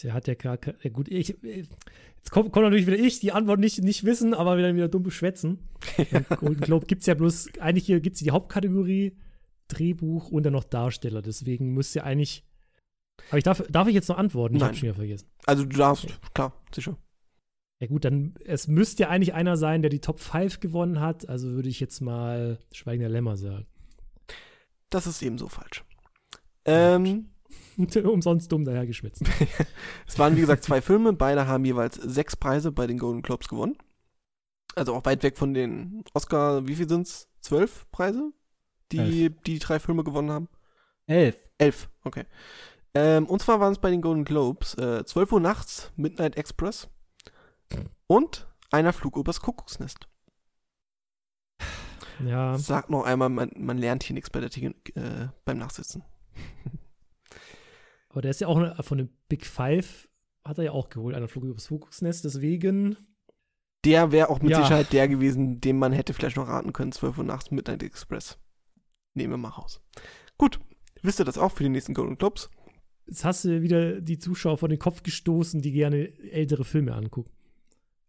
[0.04, 0.78] der hat ja gar keine.
[0.92, 1.38] Gut, ich.
[1.42, 5.04] Jetzt kommt, kommt natürlich wieder ich, die Antwort nicht, nicht wissen, aber wieder, wieder dumm
[5.04, 5.60] beschwätzen.
[6.38, 9.18] Golden Globe gibt es ja bloß, eigentlich hier gibt es die Hauptkategorie
[9.68, 11.22] Drehbuch und dann noch Darsteller.
[11.22, 12.44] Deswegen müsste eigentlich.
[13.30, 14.56] Aber ich darf, darf ich jetzt noch antworten?
[14.56, 14.70] Ich Nein.
[14.70, 15.28] habe schon wieder vergessen.
[15.46, 16.14] Also du darfst, Okay.
[16.34, 16.98] klar, sicher.
[17.80, 21.28] Ja gut, dann es müsste ja eigentlich einer sein, der die Top 5 gewonnen hat.
[21.28, 23.66] Also würde ich jetzt mal Schweigen der Lämmer sagen.
[24.90, 25.84] Das ist ebenso falsch.
[26.66, 27.30] Ähm,
[28.04, 29.24] Umsonst dumm dahergeschwitzt.
[30.08, 33.48] es waren wie gesagt zwei Filme, beide haben jeweils sechs Preise bei den Golden Globes
[33.50, 33.78] gewonnen.
[34.76, 37.30] Also auch weit weg von den Oscar, wie viel sind's?
[37.42, 38.32] Zwölf Preise,
[38.92, 40.50] die die drei Filme gewonnen haben?
[41.08, 41.38] Elf.
[41.58, 42.26] Elf, okay.
[42.96, 46.90] Ähm, und zwar waren es bei den Golden Globes äh, 12 Uhr nachts, Midnight Express
[48.08, 50.08] und einer Flug übers Kuckucksnest.
[52.26, 56.04] Ja, Sag noch einmal, man, man lernt hier nichts bei der äh, beim Nachsitzen.
[58.10, 60.08] aber der ist ja auch eine- von den Big Five,
[60.46, 62.24] hat er ja auch geholt, einer Flug übers Kuckucksnest.
[62.24, 62.96] Deswegen,
[63.84, 64.62] Der wäre auch mit Ja.
[64.64, 68.40] Sicherheit der gewesen, den man hätte vielleicht noch raten können, 12 Uhr nachts, Midnight Express.
[69.14, 69.82] Nehmen wir mal raus.
[70.38, 70.60] Gut,
[71.02, 72.50] wisst ihr das auch für die nächsten Golden Globes?
[73.08, 77.32] Jetzt hast du wieder die Zuschauer vor den Kopf gestoßen, die gerne ältere Filme angucken.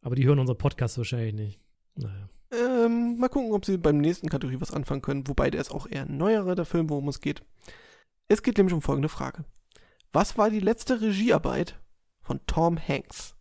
[0.03, 1.61] Aber die hören unseren Podcast wahrscheinlich nicht.
[1.97, 2.29] Naja.
[2.53, 5.87] Ähm, mal gucken, ob sie beim nächsten Kategorie was anfangen können, wobei der ist auch
[5.89, 7.43] eher ein neuerer, der Film, worum es geht.
[8.29, 9.45] Es geht nämlich um folgende Frage.
[10.13, 11.81] Was war die letzte Regiearbeit
[12.21, 13.35] von Tom Hanks?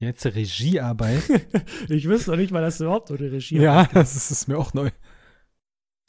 [0.00, 1.22] Jetzt Regiearbeit.
[1.88, 4.58] ich wüsste noch nicht mal, dass du überhaupt eine Regie ja, das ist, ist mir
[4.58, 4.90] auch neu.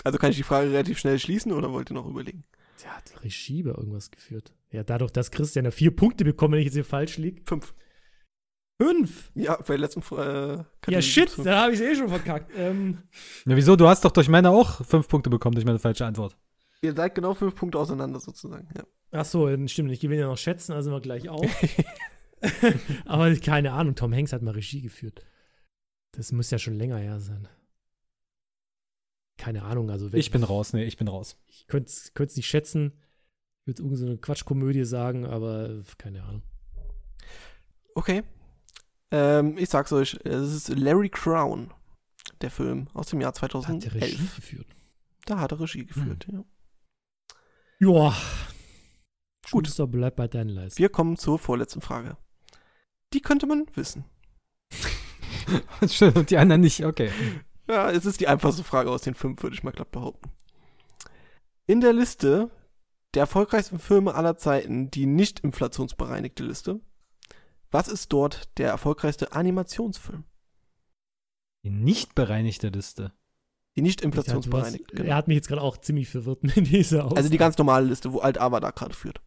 [0.03, 2.43] Also kann ich die Frage relativ schnell schließen oder wollt ihr noch überlegen?
[2.83, 4.53] Der hat Regie bei irgendwas geführt.
[4.71, 7.41] Ja, dadurch, dass Christian ja vier Punkte bekommt, wenn ich jetzt hier falsch liege.
[7.45, 7.73] Fünf.
[8.81, 9.31] Fünf!
[9.35, 11.45] Ja, bei der letzten äh, Ja, shit, fünf.
[11.45, 12.51] da habe ich es eh schon verkackt.
[12.57, 13.03] Ähm,
[13.45, 13.77] Ja, wieso?
[13.77, 16.35] Du hast doch durch meine auch fünf Punkte bekommen durch meine falsche Antwort.
[16.81, 18.67] Ihr seid genau fünf Punkte auseinander sozusagen.
[18.75, 18.83] Ja.
[19.11, 21.45] ach so, stimmt, ich gewinne ja noch schätzen, also sind wir gleich auf.
[23.05, 25.25] Aber keine Ahnung, Tom Hanks hat mal Regie geführt.
[26.11, 27.47] Das muss ja schon länger her sein.
[29.37, 31.37] Keine Ahnung, also wenn, Ich bin raus, nee, ich bin raus.
[31.47, 32.93] Ich könnte es nicht schätzen.
[33.61, 36.43] Ich würde irgendeine so eine Quatschkomödie sagen, aber keine Ahnung.
[37.95, 38.23] Okay.
[39.11, 41.73] Ähm, ich sag's euch, es ist Larry Crown,
[42.41, 43.95] der Film aus dem Jahr Da hat der 2011.
[43.95, 44.67] Regie geführt.
[45.25, 46.43] Da hat er Regie geführt, ja.
[47.79, 48.15] Ja.
[49.51, 49.67] Gut.
[49.67, 50.79] Schuster, bleib bei deinen Leisten.
[50.79, 52.17] Wir kommen zur vorletzten Frage.
[53.13, 54.05] Die könnte man wissen.
[55.87, 57.11] Schön, und die anderen nicht, okay.
[57.67, 60.31] Ja, es ist die einfachste Frage aus den fünf, würde ich mal glatt behaupten.
[61.67, 62.51] In der Liste
[63.13, 66.79] der erfolgreichsten Filme aller Zeiten, die nicht inflationsbereinigte Liste,
[67.71, 70.23] was ist dort der erfolgreichste Animationsfilm?
[71.63, 73.13] Die nicht bereinigte Liste.
[73.75, 74.91] Die nicht inflationsbereinigt.
[74.91, 75.09] genau.
[75.09, 77.17] Er hat mich jetzt gerade auch ziemlich verwirrt mit dieser Aussage.
[77.17, 79.21] Also die ganz normale Liste, wo Alt Ava da gerade führt.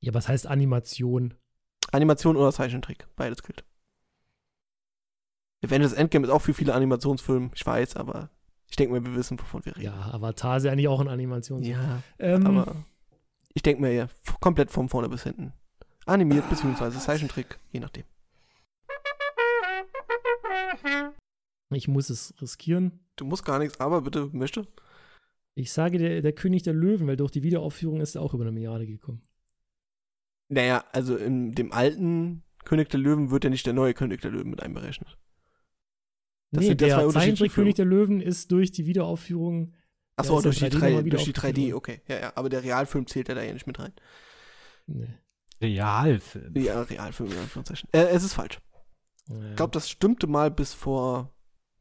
[0.00, 1.34] Ja, was heißt Animation?
[1.92, 3.64] Animation oder Zeichentrick, beides gilt.
[5.64, 8.30] Avengers Endgame ist auch für viele Animationsfilme, ich weiß, aber
[8.68, 9.84] ich denke mal, wir wissen, wovon wir reden.
[9.84, 11.62] Ja, Avatar ist ja eigentlich auch ein Animation.
[11.62, 12.76] Ja, ähm, aber
[13.54, 14.08] ich denke mir ja,
[14.40, 15.52] komplett von vorne bis hinten.
[16.06, 18.04] Animiert beziehungsweise Zeichentrick, je nachdem.
[21.70, 23.00] ich muss es riskieren.
[23.16, 24.66] Du musst gar nichts, aber bitte möchte.
[25.54, 28.44] Ich sage der, der König der Löwen, weil durch die Wiederaufführung ist er auch über
[28.44, 29.22] eine Milliarde gekommen.
[30.48, 34.32] Naja, also in dem alten König der Löwen wird ja nicht der neue König der
[34.32, 35.16] Löwen mit einberechnet.
[36.54, 39.74] Das nee, sind ja zwei der unterschiedliche Zeichentrick König der Löwen ist durch die Wiederaufführung.
[40.16, 42.00] Achso, Ja, durch, ja die 3D 3, nochmal wieder durch die 3D, aufgeführt okay.
[42.08, 43.92] Ja, ja, aber der Realfilm zählt ja da ja nicht mit rein.
[44.86, 45.14] Nee.
[45.60, 46.56] Realfilm.
[46.56, 47.88] Ja, Realfilm in Anführungszeichen.
[47.92, 48.60] Äh, es ist falsch.
[49.28, 49.50] Ja.
[49.50, 51.32] Ich glaube, das stimmte mal bis vor,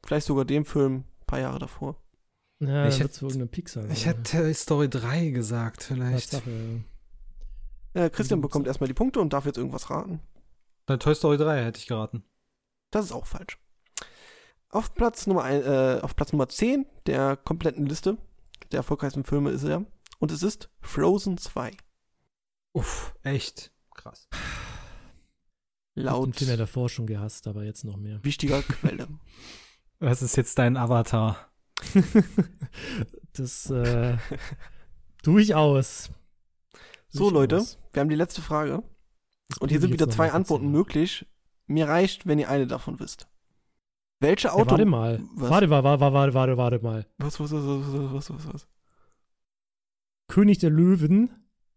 [0.05, 2.01] vielleicht sogar dem Film, ein paar Jahre davor.
[2.59, 3.89] ja, ich hätte- irgendeine Pixar.
[3.89, 5.95] Ich hätte Toy Story 3 gesagt, ja.
[5.95, 6.31] vielleicht.
[6.31, 6.83] Tatsache,
[7.93, 10.21] Äh, Christian bekommt erstmal die Punkte und darf jetzt irgendwas raten.
[10.85, 12.23] Bei Toy Story 3 hätte ich geraten.
[12.89, 13.59] Das ist auch falsch.
[14.73, 18.17] Auf Platz Nummer, ein, äh, auf Platz Nummer 10 der kompletten Liste
[18.71, 19.85] der erfolgreichsten Filme ist er.
[20.17, 21.77] Und es ist Frozen 2.
[22.73, 23.71] Uff, echt.
[23.93, 24.27] Krass.
[25.93, 28.23] Laut Den Film ja davor schon gehasst, aber jetzt noch mehr.
[28.23, 29.07] wichtiger Quelle.
[29.99, 31.51] Was ist jetzt dein Avatar?
[33.33, 34.17] das äh,
[35.21, 36.09] durchaus.
[37.09, 38.81] So, Leute, wir haben die letzte Frage.
[39.59, 40.79] Und hier sind ich wieder zwei Antworten erzählen.
[40.79, 41.27] möglich.
[41.67, 43.27] Mir reicht, wenn ihr eine davon wisst.
[44.23, 44.71] Welche Ja, Auto.
[44.71, 45.21] warte mal.
[45.35, 45.49] Was?
[45.49, 47.05] Warte, warte, warte, warte, warte, warte mal.
[47.19, 48.67] Was, was, was, was, was, was, was?
[50.27, 51.29] König der Löwen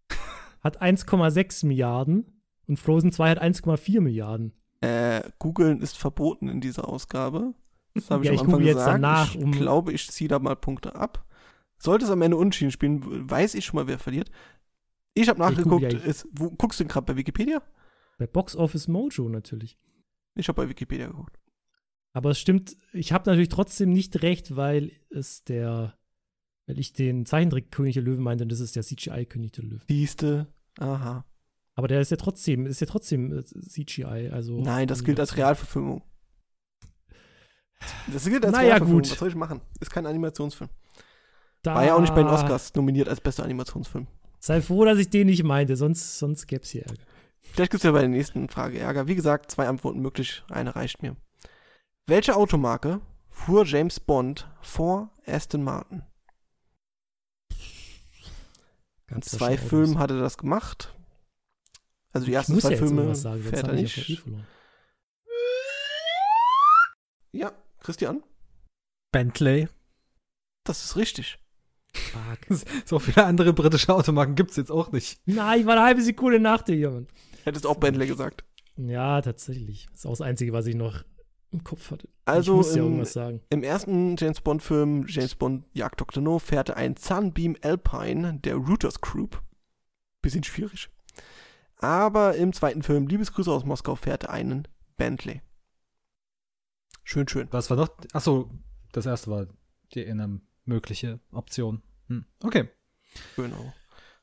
[0.62, 4.52] hat 1,6 Milliarden und Frozen 2 hat 1,4 Milliarden.
[4.80, 7.54] Äh, googeln ist verboten in dieser Ausgabe.
[7.94, 8.94] Das habe ich Ja, am ich Anfang jetzt gesagt.
[8.94, 11.24] danach, ich um- glaube, ich ziehe da mal Punkte ab.
[11.78, 14.30] Sollte es am Ende unentschieden spielen, weiß ich schon mal, wer verliert.
[15.14, 15.82] Ich habe Ich nachgeguckt.
[15.92, 17.62] ja- ist, wo, guckst du denn gerade bei Wikipedia?
[18.18, 19.78] Bei Box Office Mojo natürlich.
[20.34, 21.38] Ich habe bei Wikipedia geguckt.
[22.16, 25.98] Aber es stimmt, ich habe natürlich trotzdem nicht recht, weil es der
[26.66, 29.82] Weil ich den Zeichentrick-König der Löwen meinte und das ist der CGI-König der Löwen.
[29.86, 30.46] Siehste.
[30.78, 31.26] Aha.
[31.74, 34.58] Aber der ist ja trotzdem, ist ja trotzdem äh, CGI, also.
[34.62, 36.02] Nein, das gilt als Realverfilmung.
[38.10, 39.02] Das gilt als Naja, Realverfilmung.
[39.02, 39.10] gut.
[39.10, 39.60] Was soll ich machen?
[39.78, 40.70] Ist kein Animationsfilm.
[41.60, 44.06] Da, War ja auch nicht bei den Oscars nominiert als bester Animationsfilm.
[44.38, 47.02] Sei froh, dass ich den nicht meinte, sonst, sonst gäbe es hier Ärger.
[47.40, 49.06] Vielleicht gibt es ja bei der nächsten Frage Ärger.
[49.06, 50.42] Wie gesagt, zwei Antworten möglich.
[50.48, 51.14] Eine reicht mir.
[52.08, 53.00] Welche Automarke
[53.30, 56.02] fuhr James Bond vor Aston Martin?
[57.50, 57.56] In
[59.14, 59.68] Ganz zwei Autos.
[59.68, 60.94] Filmen hat er das gemacht.
[62.12, 64.02] Also die Ich ersten muss zwei ja jetzt Filme sagen, fährt er habe ich ja
[64.08, 64.20] nicht.
[64.22, 64.46] verloren.
[67.32, 68.22] Ja, Christian,
[69.12, 69.68] Bentley.
[70.64, 71.38] das ist richtig.
[71.92, 72.58] Fuck.
[72.86, 75.20] So viele andere britische Automarken gibt es jetzt auch nicht.
[75.26, 77.08] Nein, ich war eine halbe Sekunde nach dir, Jürgen.
[77.44, 78.44] Hättest auch Bentley gesagt.
[78.76, 79.86] Ja, tatsächlich.
[79.90, 81.02] Das ist auch das Einzige, was ich noch
[81.52, 82.08] im Kopf hatte.
[82.24, 83.40] Also ich muss ja im- irgendwas sagen.
[83.50, 86.22] Im ersten James Bond-Film James Bond Jagd Dr.
[86.22, 89.42] No fährt er ein Sunbeam Alpine der Routers Group.
[90.22, 90.88] Bisschen schwierig.
[91.78, 94.66] Aber im zweiten Film Liebesgrüße aus Moskau fährt er einen
[94.96, 95.42] Bentley.
[97.04, 97.46] Schön, schön.
[97.52, 97.90] Was war noch?
[98.12, 98.50] Achso,
[98.92, 99.46] das erste war
[99.94, 101.82] die eine mögliche Option.
[102.08, 102.24] Hm.
[102.42, 102.68] Okay.
[103.36, 103.72] Genau.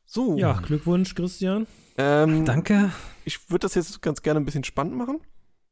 [0.06, 1.66] So, Ja, Glückwunsch, Christian.
[1.98, 2.92] ähm, Danke.
[3.24, 5.22] ich würde das jetzt ganz gerne ein bisschen spannend machen.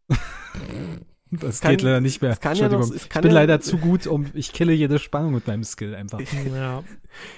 [1.40, 2.32] Das kann- geht leider nicht mehr.
[2.32, 4.28] es kann ja noch- es kann ich bin ja- leider zu gut, um.
[4.34, 6.20] Ich kille jede Spannung mit meinem Skill einfach.
[6.54, 6.84] Ja,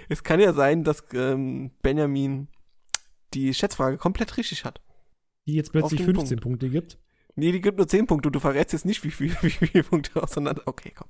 [0.09, 2.47] Es kann ja sein, dass ähm, Benjamin
[3.33, 4.81] die Schätzfrage komplett richtig hat.
[5.47, 6.97] die jetzt plötzlich Auf den 15 Punkte gibt.
[7.35, 8.29] Nee, die gibt nur 10 Punkte.
[8.31, 10.63] Du verrätst jetzt nicht, wie viel- wie viele Punkte auseinander.
[10.65, 11.07] Okay, komm.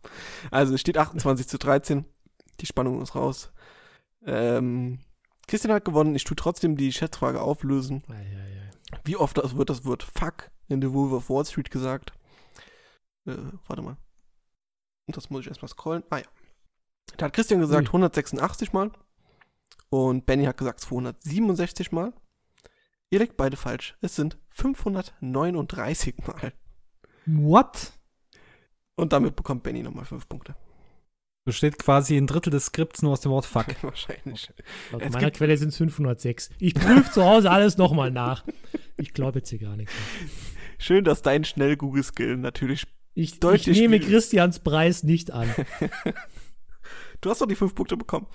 [0.52, 2.06] Also es steht 28 zu 13.
[2.60, 3.52] Die Spannung ist raus.
[4.26, 5.00] Ähm,
[5.48, 6.16] Christian hat gewonnen.
[6.16, 8.04] Ich tue trotzdem die Schätzfrage auflösen.
[8.10, 9.00] Ei, ei, ei.
[9.06, 12.14] Wie oft das wird das Wort Fuck in The Wolf of Wall Street gesagt?
[13.26, 13.36] Äh,
[13.68, 13.98] warte mal.
[15.06, 16.04] Und das muss ich erstmal scrollen.
[16.10, 16.26] Ah ja.
[17.18, 17.90] Da hat Christian gesagt Ui.
[17.90, 18.92] 186 Mal.
[19.90, 22.14] Und Benny hat gesagt 267 Mal.
[23.10, 23.96] Ihr liegt beide falsch.
[24.02, 26.54] Es sind 539 Mal.
[27.26, 27.94] What?
[28.96, 30.56] Und damit bekommt Benny nochmal 5 Punkte.
[31.46, 33.66] Besteht quasi ein Drittel des Skripts nur aus dem Wort Fuck.
[33.84, 34.52] Wahrscheinlich.
[34.92, 36.52] Laut Es meiner Quelle sind es 506.
[36.60, 38.46] Ich prüfe zu Hause alles nochmal nach.
[38.98, 39.94] Ich glaube jetzt hier gar nichts.
[39.94, 40.30] mehr.
[40.78, 42.88] Schön, dass dein Schnell-Google-Skill natürlich.
[43.16, 45.50] Ich, ich nehme viel- Christians Preis nicht an.
[47.22, 48.28] Du hast doch die 5 Punkte bekommen.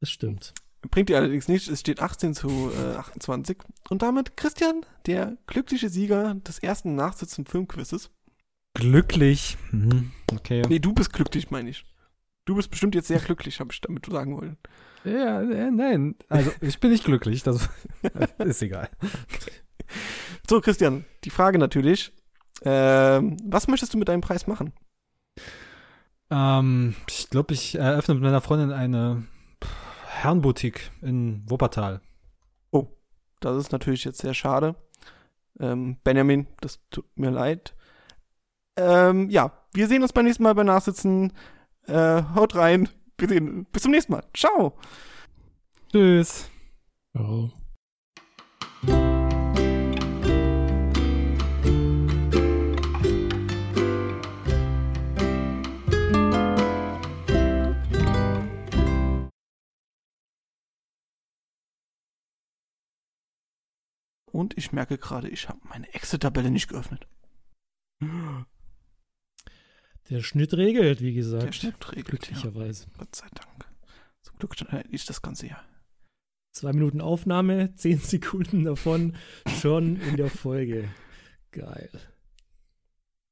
[0.00, 0.52] Das stimmt.
[0.90, 1.68] Bringt dir allerdings nichts.
[1.68, 3.56] Es steht 18 zu äh, 28.
[3.88, 8.10] Und damit Christian, der glückliche Sieger des ersten Nachsitzen Filmquizzes.
[8.74, 9.56] Glücklich.
[9.70, 10.12] Mhm.
[10.30, 10.62] Okay.
[10.68, 11.86] Nee, du bist glücklich, meine ich.
[12.44, 14.58] Du bist bestimmt jetzt sehr glücklich, habe ich damit sagen wollen.
[15.04, 16.16] Ja, äh, nein.
[16.28, 17.42] Also, ich bin nicht glücklich.
[17.42, 17.70] Das
[18.38, 18.90] ist egal.
[20.46, 22.12] So, Christian, die Frage natürlich.
[22.64, 24.72] Ähm, was möchtest du mit deinem Preis machen?
[26.30, 29.24] Ähm, ich glaube, ich eröffne mit meiner Freundin eine
[30.06, 32.00] Herrenboutique in Wuppertal.
[33.42, 34.76] Das ist natürlich jetzt sehr schade.
[35.60, 37.74] Ähm, Benjamin, das tut mir leid.
[38.76, 41.32] Ähm, ja, wir sehen uns beim nächsten Mal bei Nachsitzen.
[41.86, 42.88] Äh, haut rein.
[43.18, 43.66] Wir sehen.
[43.72, 44.24] Bis zum nächsten Mal.
[44.32, 44.78] Ciao.
[45.90, 46.48] Tschüss.
[47.14, 47.50] Oh.
[64.32, 67.06] Und ich merke gerade, ich habe meine Excel-Tabelle nicht geöffnet.
[70.10, 71.44] Der Schnitt regelt, wie gesagt.
[71.44, 72.06] Der Schnitt regelt.
[72.06, 72.86] Ja, Glücklicherweise.
[72.98, 73.70] Gott sei Dank.
[74.22, 74.56] Zum Glück
[74.90, 75.62] ist das Ganze ja.
[76.52, 79.16] Zwei Minuten Aufnahme, zehn Sekunden davon
[79.60, 80.88] schon in der Folge.
[81.50, 81.90] Geil.